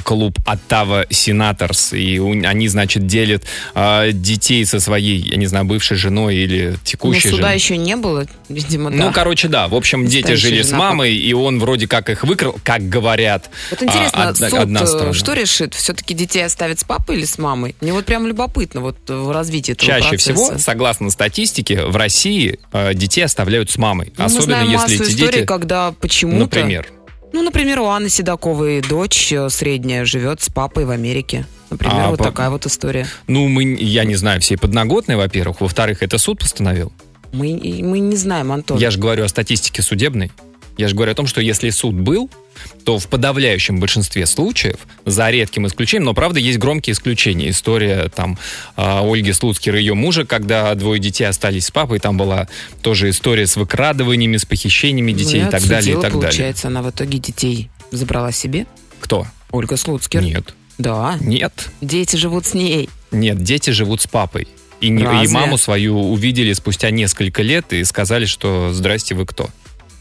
[0.03, 1.93] клуб Оттава Сенаторс.
[1.93, 3.43] И они, значит, делят
[3.75, 7.55] э, детей со своей, я не знаю, бывшей женой или Ну, текущей суда женой.
[7.55, 9.11] еще не было, видимо, Ну, да.
[9.13, 9.67] короче, да.
[9.67, 13.49] В общем, дети Настоящая жили с мамой, и он вроде как их выкрал, как говорят.
[13.71, 15.13] Вот интересно, а, одна- суд одна э, сторона.
[15.13, 15.73] что решит?
[15.73, 17.75] Все-таки детей оставят с папой или с мамой?
[17.81, 20.33] Мне вот прям любопытно вот э, в развитии этого Чаще процесса.
[20.33, 24.13] всего, согласно статистике, в России э, детей оставляют с мамой.
[24.17, 26.37] Ну, Мы Особенно знаем если массу эти историй, дети, когда почему-то...
[26.39, 26.87] например,
[27.33, 31.45] Ну, например, у Анны Седоковой дочь э, средняя живет с папой в Америке.
[31.69, 33.05] Например, А, вот по- такая вот история.
[33.27, 35.59] ну, мы, я не знаю, все подноготные, во-первых.
[35.61, 36.91] Во-вторых, это суд постановил.
[37.33, 38.77] Мы, мы не знаем, Антон.
[38.77, 40.31] Я же говорю о статистике судебной.
[40.77, 42.29] Я же говорю о том, что если суд был,
[42.85, 47.49] то в подавляющем большинстве случаев, за редким исключением, но правда есть громкие исключения.
[47.49, 48.37] История там
[48.75, 52.47] а, Ольги Слуцкер и ее мужа, когда двое детей остались с папой, там была
[52.81, 56.27] тоже история с выкрадываниями, с похищениями Ну, детей и так далее, и отсудила, так далее.
[56.29, 58.65] получается, она в итоге детей забрала себе.
[58.99, 59.25] Кто?
[59.51, 60.21] Ольга Слуцкер.
[60.21, 60.53] Нет.
[60.77, 61.17] Да.
[61.21, 61.69] Нет.
[61.81, 62.89] Дети живут с ней.
[63.11, 64.47] Нет, дети живут с папой.
[64.81, 69.49] И, не- и маму свою увидели спустя несколько лет и сказали, что «Здрасте, вы кто?».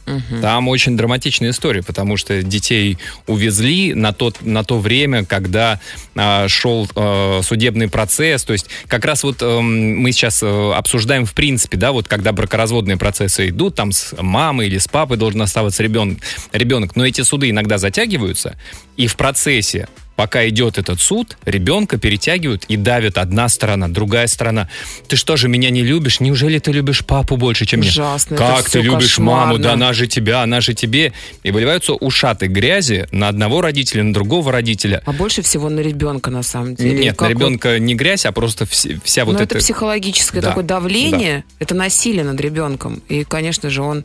[0.07, 0.41] Мгм.
[0.41, 5.81] Там очень драматичная история, потому что детей увезли на, тот, на то время, когда
[6.15, 8.45] а, шел а, судебный процесс.
[8.45, 12.33] То есть как раз вот эм, мы сейчас э, обсуждаем в принципе, да, вот когда
[12.33, 16.19] бракоразводные процессы идут, там с мамой или с папой должен оставаться ребенок,
[16.53, 16.97] ребенок.
[16.97, 18.57] Но эти суды иногда затягиваются,
[18.97, 24.69] и в процессе Пока идет этот суд, ребенка перетягивают и давят одна сторона, другая сторона.
[25.09, 26.21] Ты что же меня не любишь?
[26.21, 27.91] Неужели ты любишь папу больше, чем меня?
[27.91, 29.41] Ужасно, это Как ты любишь маму?
[29.53, 29.59] кошмарно.
[29.63, 31.13] Да она же тебя, она же тебе.
[31.43, 35.03] И выливаются ушаты грязи на одного родителя, на другого родителя.
[35.05, 36.99] А больше всего на ребенка, на самом деле.
[36.99, 39.57] Нет, Как на вот- ребенка не грязь, а просто вся, вся вот Ну, эта...
[39.57, 43.03] это психологическое Да, такое давление, это насилие над ребенком.
[43.09, 44.05] И, конечно же, он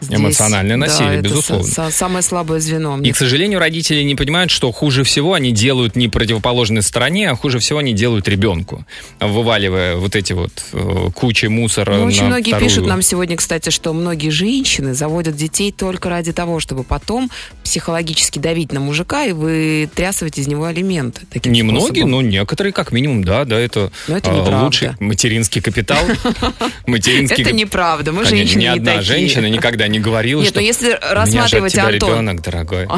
[0.00, 1.64] здесь- Эмоциональное Да, насилие, это безусловно.
[1.66, 2.98] са- самое слабое звено.
[3.02, 7.36] И, к сожалению, родители не понимают, что хуже всего они делают не противоположной стороне, а
[7.36, 8.84] хуже всего они делают ребенку,
[9.20, 13.70] вываливая вот эти вот э, кучи мусора Ну, очень многие вторую- пишут нам сегодня, кстати,
[13.70, 17.30] что многие женщины заводят детей только ради того, чтобы потом
[17.64, 21.22] психологически давить на мужика и вытрясывать из него алименты.
[21.30, 22.10] Таким Не многие, способом.
[22.10, 24.64] но некоторые, как минимум, да, да, это, Но это э, неправда.
[24.64, 25.98] лучший материнский капитал.
[26.86, 29.02] Это неправда, мы женщины ни не одна такие.
[29.06, 32.42] женщина никогда не говорила, Нет, что ну если «У меня же от рассматривать, Антон, ребенок,
[32.42, 32.88] дорогой.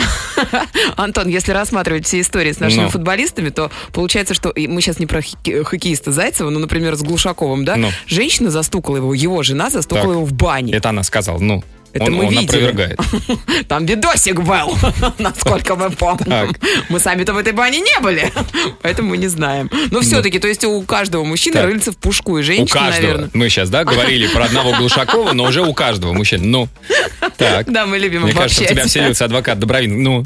[0.97, 2.89] Антон, если рассматривать все истории с нашими Ну.
[2.91, 7.65] футболистами, то получается, что мы сейчас не про хокке- хоккеиста Зайцева, но, например, с Глушаковым,
[7.65, 7.77] да?
[7.77, 7.91] Ну.
[8.07, 10.15] Женщина застукала его, его жена застукала Так.
[10.17, 10.73] его в бане.
[10.73, 11.63] Это она сказала, ну.
[11.93, 12.47] Это он, мы он видели.
[12.47, 13.01] опровергает.
[13.69, 14.77] Там видосик был,
[15.19, 16.55] насколько мы помним.
[16.89, 18.33] Мы сами-то в этой бане не были,
[18.83, 19.71] поэтому мы не знаем.
[19.91, 21.67] Но все-таки, то есть у каждого мужчины Так.
[21.67, 23.03] рыльца в пушку, и У женщины, каждого.
[23.03, 23.31] наверное.
[23.35, 26.47] Мы сейчас, да, говорили про одного Глушакова, но уже у каждого мужчины.
[26.47, 26.69] Ну,
[27.37, 27.71] так.
[27.71, 30.03] Да, мы любим Мне кажется, у тебя вселился адвокат Добровин.
[30.03, 30.25] Ну,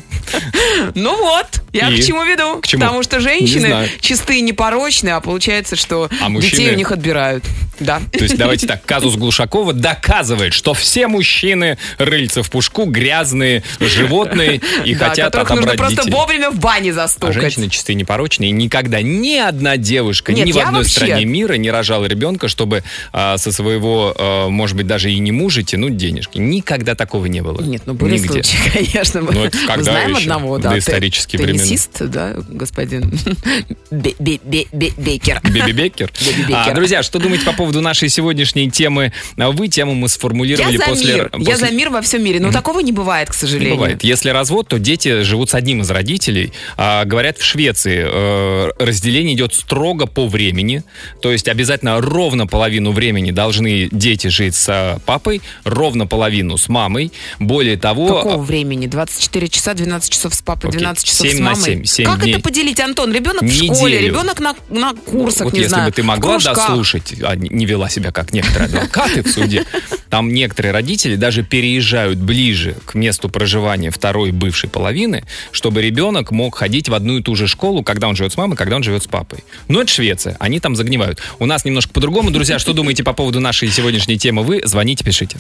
[0.95, 2.01] Ну вот, я И?
[2.01, 2.61] к чему веду.
[2.61, 2.83] К чему?
[2.83, 7.45] Потому что женщины чистые, непорочные, а получается, что А детей мужчины- у них отбирают.
[7.79, 8.01] Да.
[8.11, 11.56] то есть давайте так, казус Глушакова доказывает, что все мужчины
[11.99, 16.95] рыльца в пушку, грязные животные и хотят которых нужно отобрать просто вовремя в бане А
[16.95, 17.35] застукать.
[17.35, 18.51] женщины чистые непорочные.
[18.51, 22.83] Никогда ни одна девушка Нет, ни в одной вообще- стране мира не рожала ребенка, чтобы
[23.13, 26.39] а, со своего, а, может быть, даже и не мужа тянуть денежки.
[26.39, 27.61] Никогда такого не было.
[27.61, 28.43] Нет, ну были Нигде.
[28.43, 29.21] случаи, конечно.
[29.23, 30.23] Мы, Ну, мы знаем еще?
[30.23, 30.71] одного, да.
[30.71, 31.65] доисторические т- времена.
[31.65, 33.19] Теннисист, да, господин
[33.91, 35.41] Бе- Бе- Бе- Бе- Бекер.
[35.45, 39.13] Биби А, друзья, что думаете по поводу нашей сегодняшней темы?
[39.39, 41.29] А Вы тему мы сформулировали после...
[41.47, 42.41] Я после- за мир во всем мире.
[42.41, 43.75] Но такого не бывает, к Не сожалению.
[43.77, 44.05] бывает.
[44.05, 46.53] Если развод, то дети живут с одним из родителей.
[46.77, 50.83] А, говорят, в Швеции э, разделение идет строго по времени.
[51.21, 56.69] То есть обязательно ровно половину времени должны дети жить с э, папой, ровно половину с
[56.69, 57.13] мамой.
[57.39, 58.07] Более того...
[58.09, 58.87] Какого времени?
[58.87, 60.81] 24 часа, 12 часов с папой, Окей.
[60.81, 61.63] 12 часов Семь с на мамой.
[61.65, 62.35] семь, семь как дней.
[62.35, 63.13] это поделить, Антон?
[63.13, 63.75] Ребенок в Неделю.
[63.75, 67.35] школе, ребенок на, на курсах, Вот не если знаю, бы ты в могла дослушать, а
[67.35, 69.65] не не вела себя как некоторые адвокаты в суде,
[70.09, 76.57] там некоторые родители даже переезжают ближе к месту проживания второй бывшей половины, чтобы ребенок мог
[76.57, 79.03] ходить в одну и ту же школу, когда он живет с мамой, когда он живет
[79.03, 79.45] с папой.
[79.69, 81.21] Но это Швеция, они там загнивают.
[81.39, 82.31] У нас немножко по-другому.
[82.31, 84.43] Друзья, что думаете по поводу нашей сегодняшней темы?
[84.43, 85.39] Вы звоните, пишите.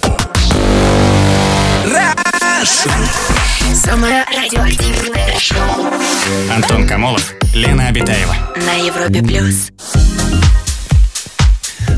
[3.74, 5.86] Самое радиоактивное шоу
[6.50, 8.34] Антон Камолов, Лена Обитаева.
[8.56, 9.70] на Европе плюс.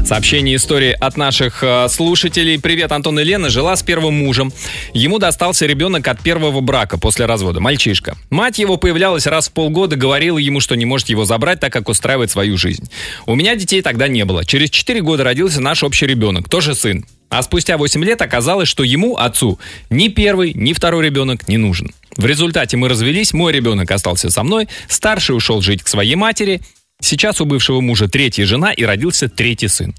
[0.09, 2.59] Сообщение истории от наших э, слушателей.
[2.59, 3.51] Привет, Антон и Лена.
[3.51, 4.55] Жила с первым мужем.
[4.95, 7.61] Ему достался ребенок от первого брака после развода.
[7.61, 8.17] Мальчишка.
[8.31, 11.91] Мать его появлялась раз в полгода, говорила ему, что не может его забрать, так как
[11.91, 12.91] устраивает свою жизнь.
[13.27, 14.47] У меня детей тогда не было.
[14.47, 17.05] Через 4 года родился наш общий ребенок, тоже сын.
[17.29, 19.59] А спустя 8 лет оказалось, что ему, отцу,
[19.91, 21.91] ни первый, ни второй ребенок не нужен.
[22.17, 26.63] В результате мы развелись, мой ребенок остался со мной, старший ушел жить к своей матери,
[27.01, 29.95] Сейчас у бывшего мужа третья жена и родился третий сын.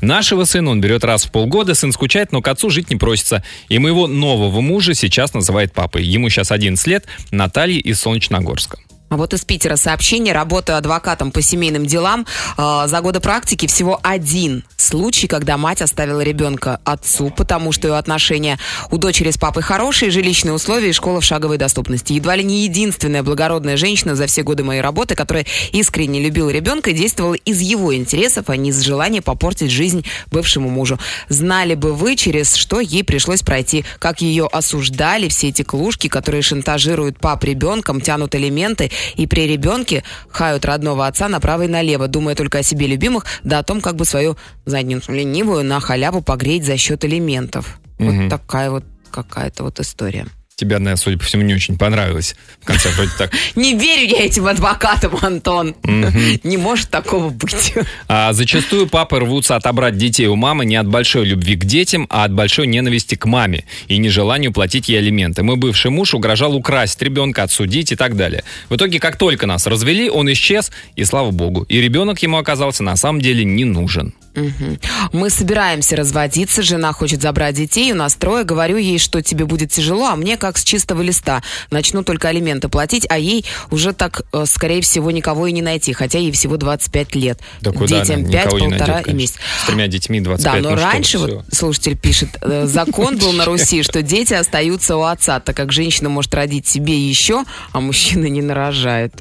[0.00, 3.42] Нашего сына он берет раз в полгода, сын скучает, но к отцу жить не просится.
[3.68, 6.04] И моего нового мужа сейчас называет папой.
[6.04, 8.78] Ему сейчас 11 лет, Наталья из Солнечногорска.
[9.14, 10.34] А вот из Питера сообщение.
[10.34, 12.26] Работаю адвокатом по семейным делам.
[12.58, 17.94] Э, За годы практики всего один случай, когда мать оставила ребенка отцу, потому что ее
[17.96, 18.58] отношения
[18.90, 22.12] у дочери с папой хорошие, жилищные условия и школа в шаговой доступности.
[22.12, 26.90] Едва ли не единственная благородная женщина за все годы моей работы, которая искренне любила ребенка
[26.90, 30.98] и действовала из его интересов, а не из желания попортить жизнь бывшему мужу.
[31.28, 36.42] Знали бы вы, через что ей пришлось пройти, как ее осуждали все эти клушки, которые
[36.42, 42.34] шантажируют пап ребенком, тянут элементы и при ребенке хают родного отца направо и налево, думая
[42.34, 46.64] только о себе любимых, да о том, как бы свою задницу ленивую на халяву погреть
[46.64, 47.78] за счет элементов.
[47.98, 48.22] Мгм.
[48.22, 50.26] Вот такая вот какая-то вот история.
[50.56, 52.36] Тебе, наверное, судя по всему, не очень понравилось.
[52.60, 53.32] В конце вроде так.
[53.56, 55.74] Не верю я этим адвокатам, Антон.
[55.82, 57.74] Не может такого быть.
[58.06, 62.22] А зачастую папы рвутся отобрать детей у мамы не от большой любви к детям, а
[62.22, 65.42] от большой ненависти к маме и нежеланию платить ей алименты.
[65.42, 68.44] Мой бывший муж угрожал украсть ребенка, отсудить и так далее.
[68.68, 71.62] В итоге, как только нас развели, он исчез, и слава богу.
[71.62, 74.14] И ребенок ему оказался на самом деле не нужен.
[74.34, 74.78] Мгм.
[75.12, 78.44] Мы собираемся разводиться, жена хочет забрать детей, у нас трое.
[78.44, 81.42] Говорю ей, что тебе будет тяжело, а мне как с чистого листа.
[81.70, 85.92] Начну только алименты платить, а ей уже так, э, скорее всего, никого и не найти,
[85.92, 87.38] хотя ей всего 25 лет.
[87.60, 88.30] Да куда Детям она?
[88.30, 89.34] 5, Никого не полтора найдет, и месяц.
[89.62, 91.36] С тремя детьми 25, Да, но ну что, раньше, всё.
[91.36, 95.72] вот слушатель пишет, э, закон был на Руси, что дети остаются у отца, так как
[95.72, 99.14] женщина может родить себе еще, а мужчина не нарожает.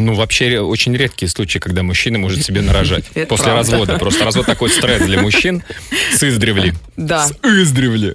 [0.00, 3.04] Ну, вообще, очень редкие случаи, когда мужчина может себе нарожать.
[3.14, 3.58] Это После правда.
[3.72, 3.98] развода.
[3.98, 5.62] Просто развод такой стресс для мужчин.
[6.12, 6.72] С издревле.
[6.96, 8.14] Да, С издревле.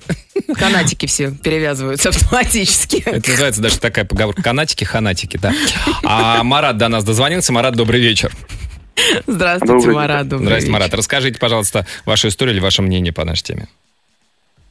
[0.57, 3.03] канатики все перевязываются автоматически.
[3.05, 4.41] Это называется даже такая поговорка.
[4.41, 5.53] Канатики, ханатики, да.
[6.03, 7.53] А Марат до нас дозвонился.
[7.53, 8.31] Марат, добрый вечер.
[9.27, 10.27] Здравствуйте, Добрый Марат.
[10.27, 10.73] добрый Здравствуйте, вечер.
[10.73, 10.93] Марат.
[10.93, 13.67] Расскажите, пожалуйста, вашу историю или ваше мнение по нашей теме.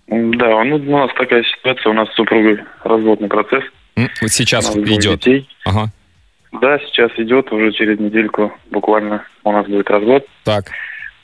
[0.09, 3.63] Да, ну, у нас такая ситуация, у нас с супругой разводный процесс.
[3.97, 5.21] Вот сейчас идет.
[5.21, 5.49] детей.
[5.65, 5.91] Ага.
[6.61, 10.25] Да, сейчас идет, уже через недельку буквально у нас будет развод.
[10.45, 10.65] Так.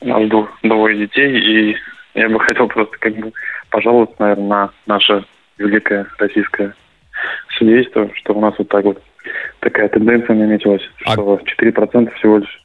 [0.01, 1.37] У нас дву- двое детей,
[1.71, 1.77] и
[2.15, 3.31] я бы хотел просто как бы
[3.69, 5.23] пожаловаться, наверное, на наше
[5.57, 6.73] великое российское
[7.57, 9.01] судейство, что у нас вот так вот
[9.59, 12.61] такая тенденция наметилась, А- что 4% всего лишь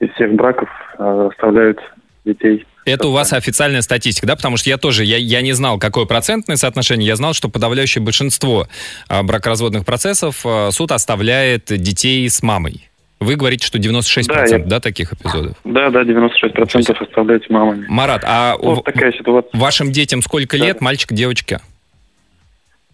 [0.00, 1.80] из всех браков э, оставляют
[2.26, 2.66] детей.
[2.84, 4.36] Это у вас официальная статистика, да?
[4.36, 7.06] Потому что я тоже, я, я не знал, какое процентное соотношение.
[7.06, 8.68] Я знал, что подавляющее большинство
[9.08, 12.88] а, бракоразводных процессов а, суд оставляет детей с мамой.
[13.18, 15.56] Вы говорите, что 96% да, Да, я- таких эпизодов?
[15.64, 17.86] Да, да, 96% оставляют мамами.
[17.88, 19.50] Марат, а у- Вот такая ситуация.
[19.58, 21.62] вашим детям сколько лет, мальчик, девочка?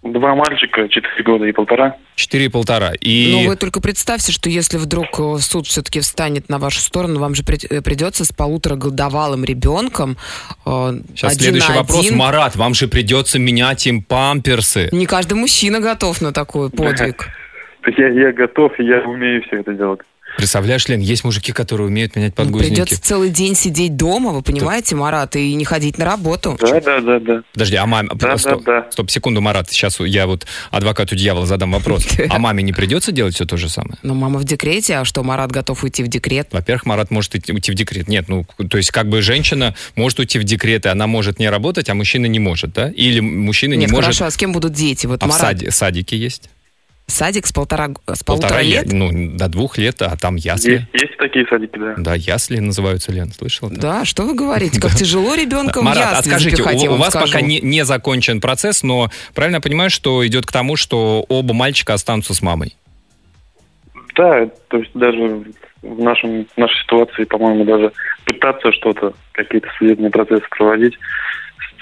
[0.02, 1.96] Два мальчика, 4 года и полтора.
[2.16, 2.92] Четыре и полтора.
[3.00, 3.30] И...
[3.32, 7.20] Но Ну, вы только представьте, что если вдруг э, суд все-таки встанет на вашу сторону,
[7.20, 10.16] вам же э, придется с полуторагодовалым ребенком
[10.66, 12.00] э, Сейчас один следующий на вопрос.
[12.00, 12.18] один.
[12.18, 14.88] Марат, вам же придется менять им памперсы.
[14.90, 17.28] Не каждый мужчина готов на такой подвиг.
[17.96, 20.00] Я, я готов, и я умею все это делать.
[20.36, 22.70] Представляешь, Лен, есть мужики, которые умеют менять Ну, подгузники.
[22.70, 26.56] Придется целый день сидеть дома, вы понимаете, Марат, и не ходить на работу.
[26.60, 27.42] Да, да, да, да.
[27.52, 28.10] Подожди, а маме...
[28.14, 28.90] Да, стоп, да, да.
[28.90, 32.06] стоп, секунду, Марат, сейчас я вот адвокату дьявола задам вопрос.
[32.32, 33.98] А маме не придется делать все то же самое?
[34.02, 36.48] Но мама в декрете, а что, Марат готов уйти в декрет?
[36.50, 38.08] Во-первых, Марат может уйти в декрет.
[38.08, 41.48] Нет, ну, то есть как бы женщина может уйти в декрет, и она может не
[41.50, 42.88] работать, а мужчина не может, да?
[42.90, 44.04] Или мужчина Нет, не может...
[44.06, 45.06] хорошо, а с кем будут дети?
[45.06, 46.48] Вот А в Марат, саде, садике есть?
[47.06, 48.92] Садик с полтора, с Полтора полутора лет?
[48.92, 50.86] Ну, до двух лет, а там ясли.
[50.92, 51.94] Есть, есть такие садики, да.
[51.96, 53.68] Да, ясли называются, Лен, слышал?
[53.70, 54.80] Да, что вы говорите?
[54.80, 57.26] Как тяжело ребенка в Марат, ясли скажите, у, вас скажу.
[57.26, 61.54] пока не, не закончен процесс, но правильно я понимаю, что идет к тому, что оба
[61.54, 62.76] мальчика останутся с мамой?
[64.14, 65.44] Да, то есть даже
[65.82, 67.92] в, нашем, в нашей ситуации, по-моему, даже
[68.24, 70.98] пытаться что-то, какие-то судебные процессы проводить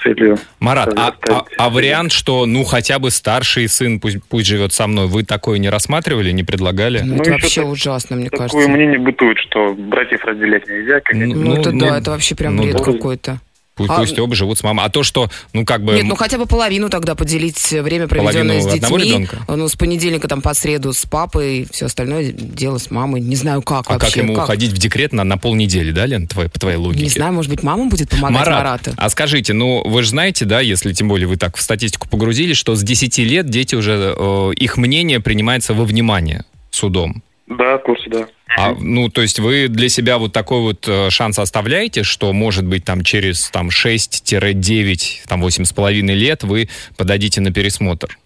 [0.03, 0.37] целью...
[0.59, 4.87] Марат, а, а- а вариант, что ну хотя бы старший сын пусть, пусть живет со
[4.87, 6.99] мной, вы такое не рассматривали, не предлагали?
[7.01, 8.69] Ну, Ну, это вообще так- ужасно, мне Такое кажется.
[8.69, 10.99] мнение бытует, что братьев разделять нельзя.
[11.01, 12.83] Как Ну, Ну, это ну, да, ну, это вообще прям ну, бред да.
[12.83, 13.39] какой-то.
[13.87, 14.85] Пусть, а- пусть оба живут с мамой.
[14.85, 15.93] А то, что, ну как бы...
[15.93, 19.03] Нет, ну хотя бы половину тогда поделить время, проведенное Половину с детьми.
[19.03, 19.37] ребенка?
[19.47, 23.21] Ну, с понедельника там по среду с папой, все остальное дело с мамой.
[23.21, 24.07] Не знаю, как а вообще.
[24.07, 27.03] как ему уходить в декрет на, на полнедели, да, Лен, твоей, по твоей логике?
[27.03, 28.91] Не знаю, может быть, мама будет помогать Марат, Марату.
[28.97, 32.57] а скажите, ну вы же знаете, да, если тем более вы так в статистику погрузились,
[32.57, 37.23] что с 10 лет дети уже, э, их мнение принимается во внимание судом.
[37.57, 38.27] Да, в курсе, да.
[38.57, 42.65] А, ну, то есть вы для себя вот такой вот э, шанс оставляете, что, может
[42.65, 48.17] быть, там через там, 6-9, там, 8,5 лет вы подадите на пересмотр?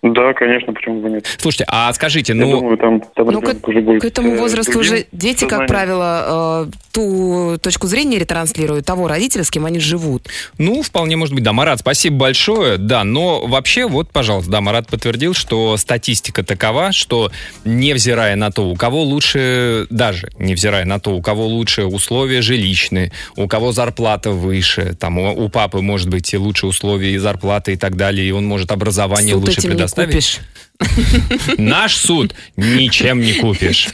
[0.00, 1.26] Да, конечно, почему бы нет.
[1.38, 2.52] Слушайте, а скажите, Я ну...
[2.52, 4.02] думаю, там, там Ну, к, уже будет...
[4.02, 5.68] к этому возрасту другим уже дети, как сознанием.
[5.68, 10.28] правило, э, ту точку зрения ретранслируют того родителя, с кем они живут.
[10.56, 11.52] Ну, вполне может быть, да.
[11.52, 12.78] Марат, спасибо большое.
[12.78, 17.32] Да, но вообще, вот, пожалуйста, да, Марат подтвердил, что статистика такова, что
[17.64, 23.10] невзирая на то, у кого лучше, даже невзирая на то, у кого лучше условия жилищные,
[23.36, 27.72] у кого зарплата выше, там у, у папы может быть и лучше условия и зарплаты
[27.72, 30.40] и так далее, и он может образование Суд лучше этим не предоставить.
[30.40, 31.58] купишь.
[31.58, 33.88] Наш суд ничем не купишь.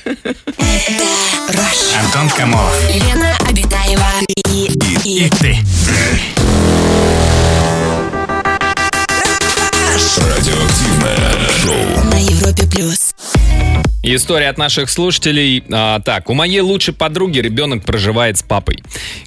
[1.98, 2.74] Антон Камолов.
[2.92, 4.06] Лена Обитаева
[4.48, 4.70] и,
[5.04, 5.58] и, И ты.
[10.16, 12.04] Радиоактивное шоу.
[12.10, 13.12] на Европе плюс.
[14.04, 15.64] История от наших слушателей.
[15.72, 18.78] А, так, у моей лучшей подруги ребенок проживает с папой.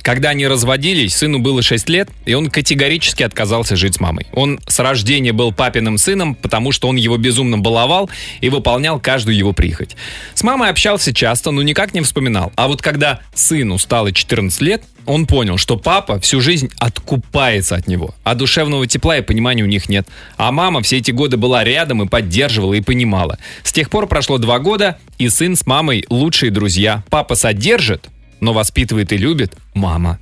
[0.02, 4.28] Когда они разводились, сыну было 6 лет, и он категорически отказался жить с мамой.
[4.34, 9.36] Он с рождения был папиным сыном, потому что он его безумно баловал и выполнял каждую
[9.36, 9.97] его прихоть.
[10.36, 12.54] С мамой общался часто, но никак не вспоминал.
[12.56, 17.88] А вот когда сыну стало 14 лет, он понял, что папа всю жизнь откупается от
[17.88, 20.08] него, а душевного тепла и понимания у них нет.
[20.36, 23.39] А мама все эти годы была рядом и поддерживала и понимала.
[23.63, 27.04] С тех пор прошло два года, и сын с мамой лучшие друзья.
[27.10, 28.10] Папа содержит,
[28.41, 30.20] но воспитывает и любит мама.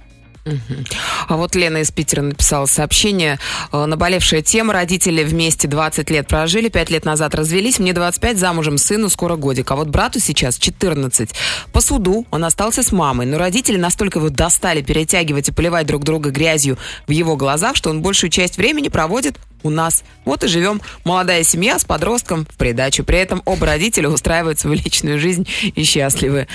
[1.27, 3.39] А вот Лена из Питера написала сообщение.
[3.71, 4.73] Э, Наболевшая тема.
[4.73, 7.79] Родители вместе 20 лет прожили, 5 лет назад развелись.
[7.79, 9.71] Мне 25, замужем, сыну скоро годик.
[9.71, 11.31] А вот брату сейчас 14.
[11.71, 16.03] По суду он остался с мамой, но родители настолько его достали перетягивать и поливать друг
[16.03, 16.77] друга грязью
[17.07, 20.03] в его глазах, что он большую часть времени проводит у нас.
[20.23, 20.81] Вот и живем.
[21.03, 23.03] Молодая семья с подростком в придачу.
[23.03, 26.47] При этом оба родителя устраивают свою личную жизнь и счастливы.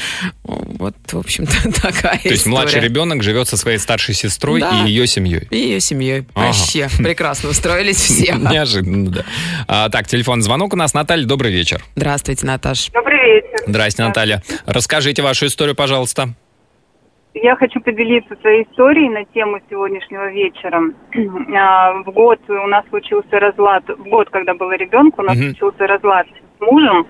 [0.44, 2.50] Вот, в общем-то, такая То есть история.
[2.50, 4.84] младший ребенок живет со своей старшей сестрой Да.
[4.84, 5.46] и ее семьей.
[5.50, 6.26] И ее семьей.
[6.34, 6.46] Ага.
[6.46, 8.32] Вообще прекрасно устроились все.
[8.38, 9.24] Неожиданно, да.
[9.66, 10.94] А, так, телефон звонок у нас.
[10.94, 11.84] Наталья, добрый вечер.
[11.96, 12.88] Здравствуйте, Наташ.
[12.90, 13.64] Добрый вечер.
[13.66, 14.42] Здрасте, Наталья.
[14.66, 16.34] Расскажите вашу историю, пожалуйста.
[17.34, 20.82] Я хочу поделиться своей историей на тему сегодняшнего вечера.
[21.56, 25.50] А, В год у нас случился разлад, в год, когда было ребенку, у нас Мгм.
[25.50, 27.06] случился разлад с мужем,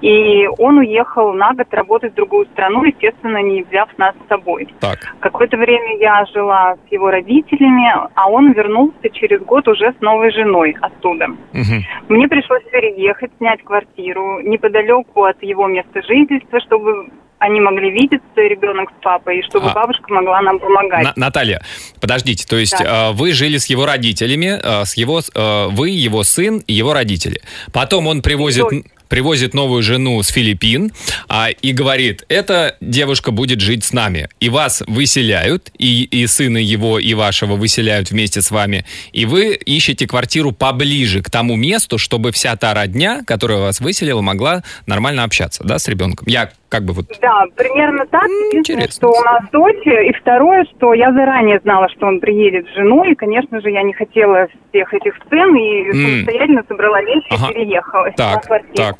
[0.00, 4.68] и он уехал на год работать в другую страну, естественно, не взяв нас с собой.
[4.80, 4.98] Так.
[5.20, 10.30] Какое-то время я жила с его родителями, а он вернулся через год уже с новой
[10.32, 11.28] женой оттуда.
[11.52, 11.82] Мгм.
[12.08, 17.08] Мне пришлось переехать, снять квартиру неподалеку от его места жительства, чтобы
[17.38, 19.74] они могли видеться, ребенок с папой, и чтобы А.
[19.74, 21.04] бабушка могла нам помогать.
[21.04, 21.62] На- Наталья,
[22.00, 23.10] подождите, то есть Да.
[23.10, 26.92] э, вы жили с его родителями, э, с его, э, вы, его сын и его
[26.94, 27.40] родители.
[27.72, 28.84] Потом он привозит, Дочь.
[29.08, 30.92] привозит новую жену с Филиппин
[31.28, 34.28] а, и говорит, эта девушка будет жить с нами.
[34.40, 38.84] И вас выселяют, и, и сына его, и вашего выселяют вместе с вами.
[39.12, 44.22] И вы ищете квартиру поближе к тому месту, чтобы вся та родня, которая вас выселила,
[44.22, 46.26] могла нормально общаться, да, с ребенком.
[46.28, 47.06] Я как бы вот...
[47.20, 48.24] Да, примерно так.
[48.24, 49.08] Единственное, интересно.
[49.08, 49.86] что у нас дочь.
[49.86, 53.12] И второе, что я заранее знала, что он приедет с женой.
[53.12, 55.54] И, конечно же, я не хотела всех этих сцен.
[55.56, 55.92] И М.
[55.94, 57.50] самостоятельно собрала вещи Ага.
[57.50, 58.10] и переехала.
[58.16, 58.74] Так, квартиру.
[58.74, 58.96] так.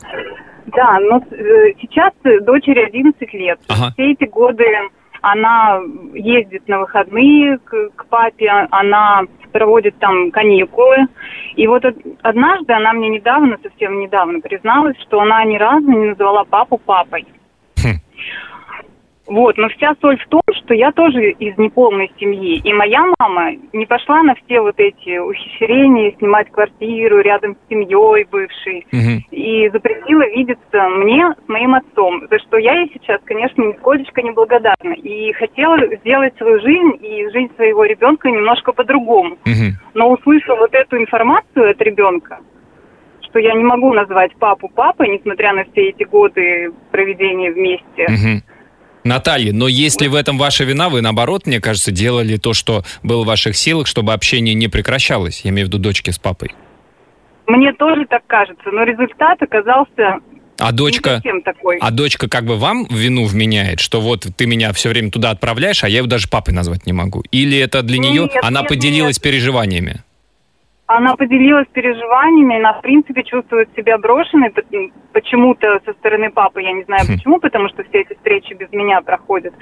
[0.66, 3.58] Да, но э, сейчас э, дочери 11 лет.
[3.68, 3.92] Ага.
[3.92, 4.64] Все эти годы
[5.22, 5.80] она
[6.12, 11.06] ездит на выходные к, к папе, она проводит там каникулы.
[11.56, 16.08] И вот од- однажды она мне недавно, совсем недавно призналась, что она ни разу не
[16.10, 17.26] назвала папу папой.
[17.86, 18.00] Хм.
[19.26, 22.60] Вот, но вся соль в том, что я тоже из неполной семьи.
[22.62, 28.24] И моя мама не пошла на все вот эти ухищрения, снимать квартиру рядом с семьей
[28.30, 29.24] бывшей Мгм.
[29.30, 34.30] и запретила видеться мне с моим отцом, за что я ей сейчас, конечно, нисколечко не
[34.30, 34.92] благодарна.
[34.92, 39.36] И хотела сделать свою жизнь и жизнь своего ребенка немножко по-другому.
[39.44, 39.72] Мгм.
[39.94, 42.38] Но услышав вот эту информацию от ребенка,
[43.36, 48.42] что я не могу назвать папу папой, несмотря на все эти годы проведения вместе, Мгм.
[49.04, 53.22] Наталья, но если в этом ваша вина, вы наоборот, мне кажется, делали то, что было
[53.22, 55.42] в ваших силах, чтобы общение не прекращалось.
[55.44, 56.50] Я имею в виду дочки с папой.
[57.46, 60.18] мне тоже так кажется, но результат оказался
[60.58, 61.78] А дочка, такой.
[61.80, 65.84] а дочка как бы вам вину вменяет, что вот ты меня все время туда отправляешь,
[65.84, 67.22] а я его даже папой назвать не могу.
[67.30, 70.02] Или это для Нет, нее, она нет, поделилась переживаниями?
[70.86, 74.52] Она поделилась переживаниями, она, в принципе, чувствует себя брошенной
[75.12, 76.62] почему-то со стороны папы.
[76.62, 77.16] Я не знаю Хм.
[77.16, 79.52] почему, потому что все эти встречи без меня проходят.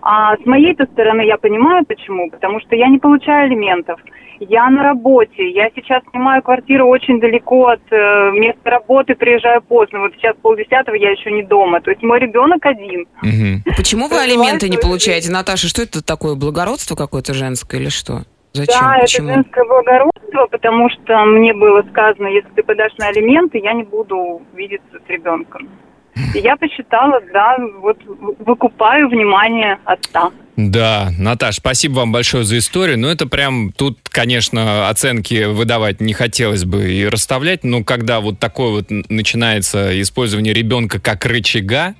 [0.00, 4.00] А с моей-то стороны я понимаю почему, потому что я не получаю алиментов.
[4.38, 10.00] Я на работе, я сейчас снимаю квартиру очень далеко от э, места работы, приезжаю поздно.
[10.00, 11.82] Вот сейчас полдесятого я еще не дома.
[11.82, 13.06] То есть мой ребенок один.
[13.76, 15.68] Почему вы алименты не получаете, Наташа?
[15.68, 18.22] Что это такое, благородство какое-то женское или что?
[18.52, 18.80] Зачем?
[18.80, 19.28] Да, Почему?
[19.28, 23.84] это женское благородство, потому что мне было сказано, если ты подашь на алименты, я не
[23.84, 25.68] буду видеться с ребенком.
[26.34, 27.98] И я посчитала, да, вот
[28.40, 30.30] выкупаю внимание отца.
[30.56, 32.98] Да, Наташ, спасибо вам большое за историю.
[32.98, 38.38] Ну, это прям, тут, конечно, оценки выдавать не хотелось бы и расставлять, но когда вот
[38.38, 41.94] такое вот начинается использование ребенка как рычага,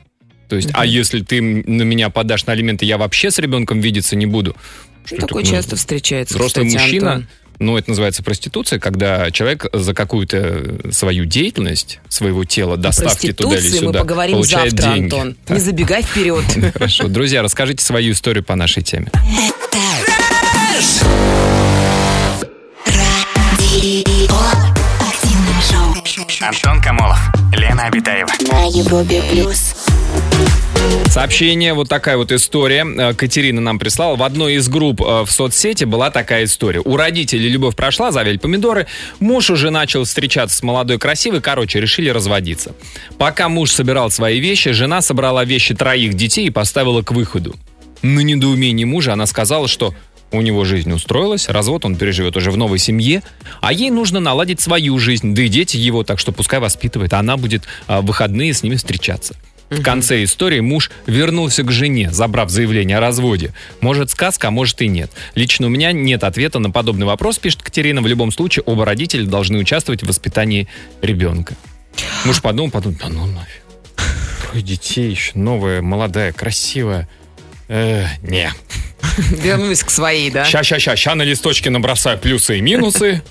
[0.48, 4.16] то есть, а если ты на меня подашь на алименты, я вообще с ребенком видеться
[4.16, 4.56] не буду.
[5.04, 5.56] Что это Такое такое?
[5.58, 7.28] часто встречается, Взрослый кстати, мужчина, Антон.
[7.58, 13.60] ну, это называется проституция, когда человек за какую-то свою деятельность, своего тела, доставки туда или
[13.60, 15.14] Проституции мы сюда, поговорим получает завтра, деньги.
[15.14, 15.36] Антон.
[15.46, 15.56] Так.
[15.56, 16.44] Не забегай вперед.
[16.74, 17.08] Хорошо.
[17.08, 19.10] Друзья, расскажите свою историю по нашей теме.
[26.40, 27.18] Антон Камолов,
[27.52, 28.30] Лена Обитаева.
[28.50, 29.74] На Европе плюс.
[31.06, 32.86] Сообщение, вот такая вот история.
[32.86, 34.16] Э, Катерина нам прислала.
[34.16, 36.80] В одной из групп э, в соцсети была такая история.
[36.84, 38.86] У родителей любовь прошла, завели помидоры.
[39.18, 41.40] Муж уже начал встречаться с молодой красивой.
[41.40, 42.74] Короче, решили разводиться.
[43.18, 47.56] Пока муж собирал свои вещи, жена собрала вещи троих детей и поставила к выходу.
[48.02, 49.94] На недоумении мужа она сказала, что
[50.32, 53.22] у него жизнь устроилась, развод он переживет уже в новой семье,
[53.60, 57.18] а ей нужно наладить свою жизнь, да и дети его, так что пускай воспитывает, а
[57.18, 59.34] она будет а, в выходные с ними встречаться.
[59.70, 63.54] В конце истории муж вернулся к жене, забрав заявление о разводе.
[63.80, 65.12] Может сказка, а может и нет.
[65.36, 68.02] Лично у меня нет ответа на подобный вопрос, пишет Катерина.
[68.02, 70.66] В любом случае, оба родителя должны участвовать в воспитании
[71.02, 71.54] ребенка.
[72.24, 73.62] Муж подумал, подумал, да ну нафиг.
[74.42, 77.08] Трое детей еще, новая, молодая, красивая.
[77.68, 78.52] Э, не.
[79.18, 80.44] Вернусь к своей, да?
[80.44, 83.22] Ща, ща, ща, ща на листочке набросаю плюсы и минусы.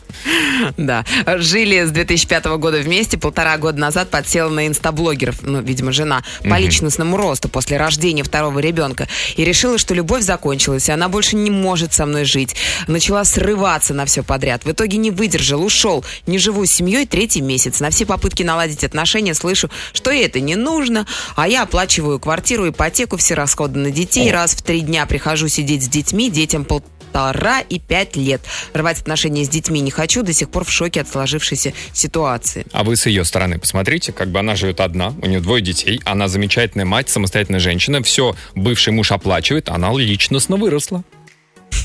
[0.77, 1.05] Да.
[1.37, 3.17] Жили с 2005 года вместе.
[3.17, 8.59] Полтора года назад подсела на инстаблогеров, ну, видимо, жена, по личностному росту после рождения второго
[8.59, 9.07] ребенка.
[9.35, 12.55] И решила, что любовь закончилась, и она больше не может со мной жить.
[12.87, 14.65] Начала срываться на все подряд.
[14.65, 16.03] В итоге не выдержал, ушел.
[16.27, 17.79] Не живу с семьей третий месяц.
[17.79, 21.05] На все попытки наладить отношения слышу, что ей это не нужно,
[21.35, 24.31] а я оплачиваю квартиру, ипотеку, все расходы на детей.
[24.31, 28.41] Раз в три дня прихожу сидеть с детьми, детям пол- полтора и пять лет.
[28.73, 32.65] Рвать отношения с детьми не хочу, до сих пор в шоке от сложившейся ситуации.
[32.71, 36.01] А вы с ее стороны посмотрите, как бы она живет одна, у нее двое детей,
[36.05, 41.03] она замечательная мать, самостоятельная женщина, все бывший муж оплачивает, она личностно выросла.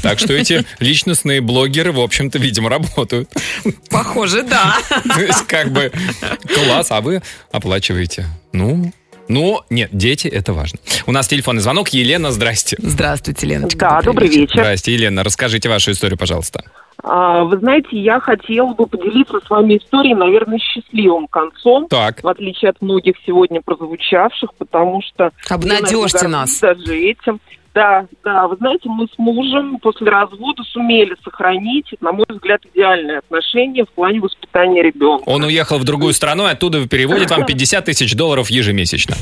[0.02, 3.30] Так что эти личностные блогеры, в общем-то, видимо, работают.
[3.90, 4.78] Похоже, да.
[4.88, 5.92] То есть, как бы,
[6.54, 7.22] класс, а вы
[7.52, 8.26] оплачиваете.
[8.52, 8.92] Ну,
[9.28, 10.78] ну, нет, дети, это важно.
[11.06, 11.88] У нас телефонный звонок.
[11.90, 12.76] Елена, здрасте.
[12.80, 13.78] Здравствуйте, Леночка.
[13.78, 14.60] Да, добрый вечер.
[14.60, 15.22] Здрасте, Елена.
[15.24, 16.64] Расскажите вашу историю, пожалуйста.
[17.02, 22.22] А, Вы знаете, я хотела бы поделиться с вами историей, наверное, счастливым концом, Так.
[22.22, 25.30] в отличие от многих сегодня прозвучавших, потому что...
[25.50, 26.60] Обнадежьте нас.
[26.60, 27.40] Даже этим.
[27.74, 33.18] Да, да, вы знаете, мы с мужем после развода сумели сохранить, на мой взгляд, идеальные
[33.18, 35.24] отношения в плане воспитания ребенка.
[35.26, 39.16] Он уехал в другую страну, оттуда переводит вам 50 тысяч долларов ежемесячно.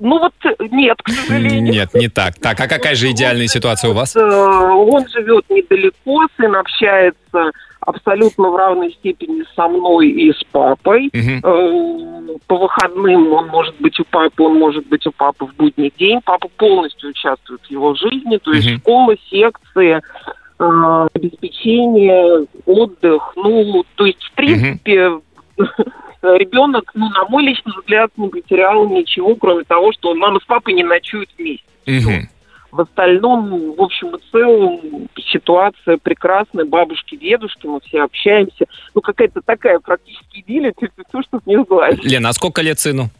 [0.00, 0.34] Ну вот
[0.72, 1.72] нет, к сожалению.
[1.72, 2.34] Нет, не так.
[2.34, 4.14] Так, а какая же идеальная ситуация у вас?
[4.16, 7.52] Э, Он живет недалеко, сын общается
[7.86, 11.10] абсолютно в равной степени со мной и с папой.
[11.12, 15.92] Э, По выходным он может быть у папы, он может быть у папы в будний
[15.98, 16.20] день.
[16.24, 18.78] Папа полностью участвует в его жизни, то есть Мгм.
[18.80, 20.00] школа, секции,
[20.58, 23.32] э, обеспечение, отдых.
[23.36, 25.20] Ну, то есть, в принципе,
[26.22, 30.44] ребенок, ну, на мой личный взгляд, не потерял ничего, кроме того, что он мама с
[30.44, 31.64] папой не ночуют вместе.
[31.86, 32.28] Мгм.
[32.74, 34.80] В остальном, в общем и целом,
[35.30, 36.64] ситуация прекрасная.
[36.64, 38.64] Бабушки, дедушки, мы все общаемся.
[38.96, 40.74] Ну, какая-то такая практически идиллия,
[41.08, 42.04] все, что не сглазить.
[42.04, 43.10] Лена, а сколько лет сыну?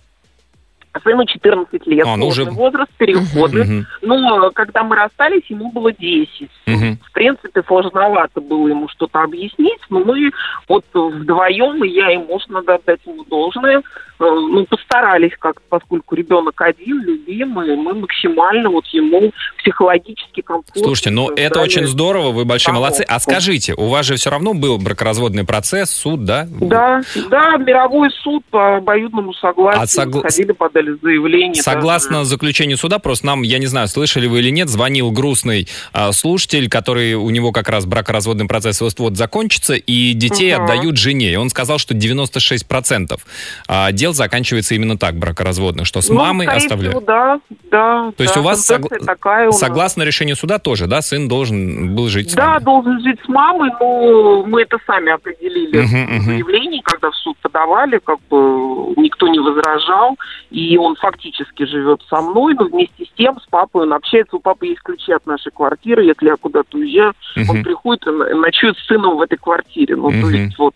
[1.05, 3.85] Сыну 14 лет, А, ну уже- возраст, переходный.
[4.03, 6.51] Но когда мы расстались, ему было 10.
[6.67, 6.99] Мгм.
[7.05, 10.31] В принципе, сложновато было ему что-то объяснить, но мы
[10.69, 13.83] вот вдвоем, и я, и муж, надо отдать ему должное,
[14.19, 20.83] ну, постарались как поскольку ребенок один, любимый, мы максимально вот ему психологически комфортно.
[20.83, 23.05] Слушайте, ну это очень здорово, вы большие молодцы.
[23.07, 26.47] А скажите, у вас же все равно был бракоразводный процесс, суд, да?
[26.61, 29.83] Да, да, мировой суд по обоюдному согласию.
[29.83, 31.63] А согла- Ходили, подали заявление.
[31.63, 32.31] Согласно даже.
[32.31, 36.69] заключению суда, просто нам, я не знаю, слышали вы или нет, звонил грустный а, слушатель,
[36.69, 40.65] который у него как раз бракоразводный процесс вот закончится, и детей Мгм.
[40.65, 41.33] отдают жене.
[41.33, 43.21] И он сказал, что 96%
[43.67, 46.97] а, дел заканчивается именно так, бракоразводных, что с Ну, мамой оставляют.
[46.97, 47.41] всего, да,
[47.71, 48.13] да.
[48.19, 49.59] То есть да, у вас согла- такая у нас.
[49.59, 52.65] Согласно решению суда тоже, да, сын должен был жить с Да, вами?
[52.65, 57.35] должен жить с мамой, но мы это сами определили Мгм, в заявлении, когда в суд
[57.41, 58.37] подавали, как бы
[59.01, 60.17] никто не возражал,
[60.51, 64.41] и он фактически живет со мной, но вместе с тем с папой он общается, у
[64.41, 67.65] папы есть ключи от нашей квартиры, если я куда-то уезжаю, он Мгм.
[67.65, 69.97] приходит и ночует с сыном в этой квартире.
[69.97, 70.35] Ну, то Мгм.
[70.35, 70.75] есть вот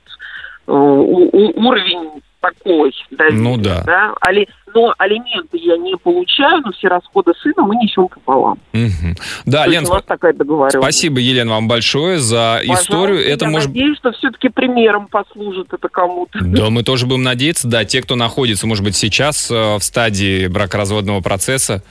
[0.66, 4.14] э, у- у- уровень такой, доверия, Ну да.
[4.20, 8.59] Али- Но алименты я не получаю, но все расходы сына мы несем пополам.
[8.72, 9.16] Мгм.
[9.47, 10.76] Да, То Лен, у нас такая договоренность.
[10.78, 13.26] спасибо, Елена, вам большое за Пожалуйста, историю.
[13.26, 16.39] Это я может надеюсь, что все-таки примером послужит это кому-то.
[16.43, 20.47] Да, мы тоже будем надеяться, да, те, кто находится, может быть, сейчас э, в стадии
[20.49, 21.82] бракоразводного процесса,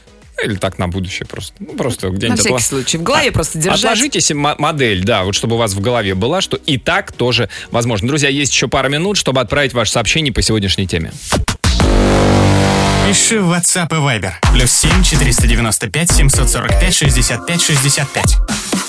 [0.43, 1.53] или так на будущее просто.
[1.59, 2.97] Ну, просто На где-нибудь всякий отла- случай.
[2.97, 3.83] В голове просто держать.
[3.83, 7.11] Отложите себе мо- модель, да, вот чтобы у вас в голове была, что и так
[7.11, 8.07] тоже возможно.
[8.07, 11.11] Друзья, есть еще пара минут, чтобы отправить ваше сообщение по сегодняшней теме.
[13.07, 14.33] Пиши в WhatsApp и Viber.
[14.53, 18.86] Плюс 7 495 745 65 65.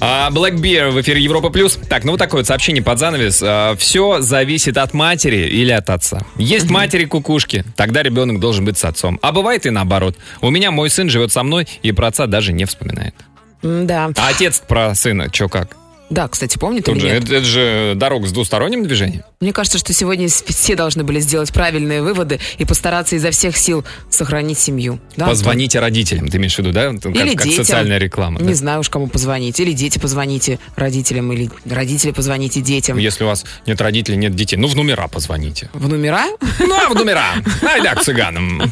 [0.00, 1.78] А, Black Bear в эфире Европа Плюс.
[1.88, 3.78] Так, ну вот такое вот сообщение под занавес.
[3.78, 6.22] Все зависит от матери или от отца.
[6.36, 9.18] Есть матери кукушки, тогда ребенок должен быть с отцом.
[9.22, 10.16] А бывает и наоборот.
[10.40, 13.14] У меня мой сын живет со мной и про отца даже не вспоминает.
[13.62, 14.10] Да.
[14.16, 15.76] А отец про сына, что как?
[16.10, 17.24] Да, кстати, помнит Тут или же, нет?
[17.24, 19.22] это, это же дорога с двусторонним движением.
[19.40, 23.84] Мне кажется, что сегодня все должны были сделать правильные выводы и постараться изо всех сил
[24.10, 25.00] сохранить семью.
[25.16, 26.92] Да, Позвоните родителям, ты имеешь в виду, да?
[26.92, 27.64] Как, Или как детям.
[27.64, 28.40] социальная реклама.
[28.40, 28.54] Не да?
[28.54, 29.58] знаю уж, кому позвонить.
[29.58, 32.98] Или дети позвоните родителям, или родители позвоните детям.
[32.98, 35.70] Если у вас нет родителей, нет детей, ну в номера позвоните.
[35.72, 36.26] В номера?
[36.58, 37.24] Ну, а в номера.
[37.62, 38.62] Айда к цыганам.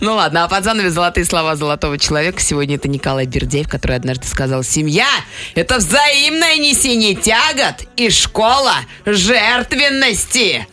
[0.00, 2.40] Ну ладно, а под занавес золотые слова золотого человека.
[2.40, 5.06] Сегодня это Николай Бердеев, который однажды сказал, семья–
[5.54, 5.78] это
[6.22, 10.66] взаимное несение тягот и школа жертвенности.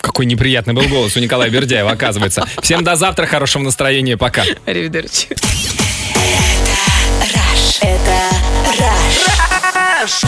[0.00, 2.46] Какой неприятный был голос у Николая Бердяева, оказывается.
[2.62, 4.44] Всем до завтра, хорошего настроения, пока.
[4.64, 5.28] Аривидерчи.
[7.82, 8.20] Это
[8.78, 10.22] Раш.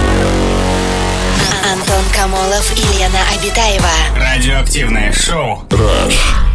[1.73, 3.89] Антон Камолов и Лена Обитаева.
[4.15, 5.65] Радиоактивное шоу.
[5.71, 6.46] Rush.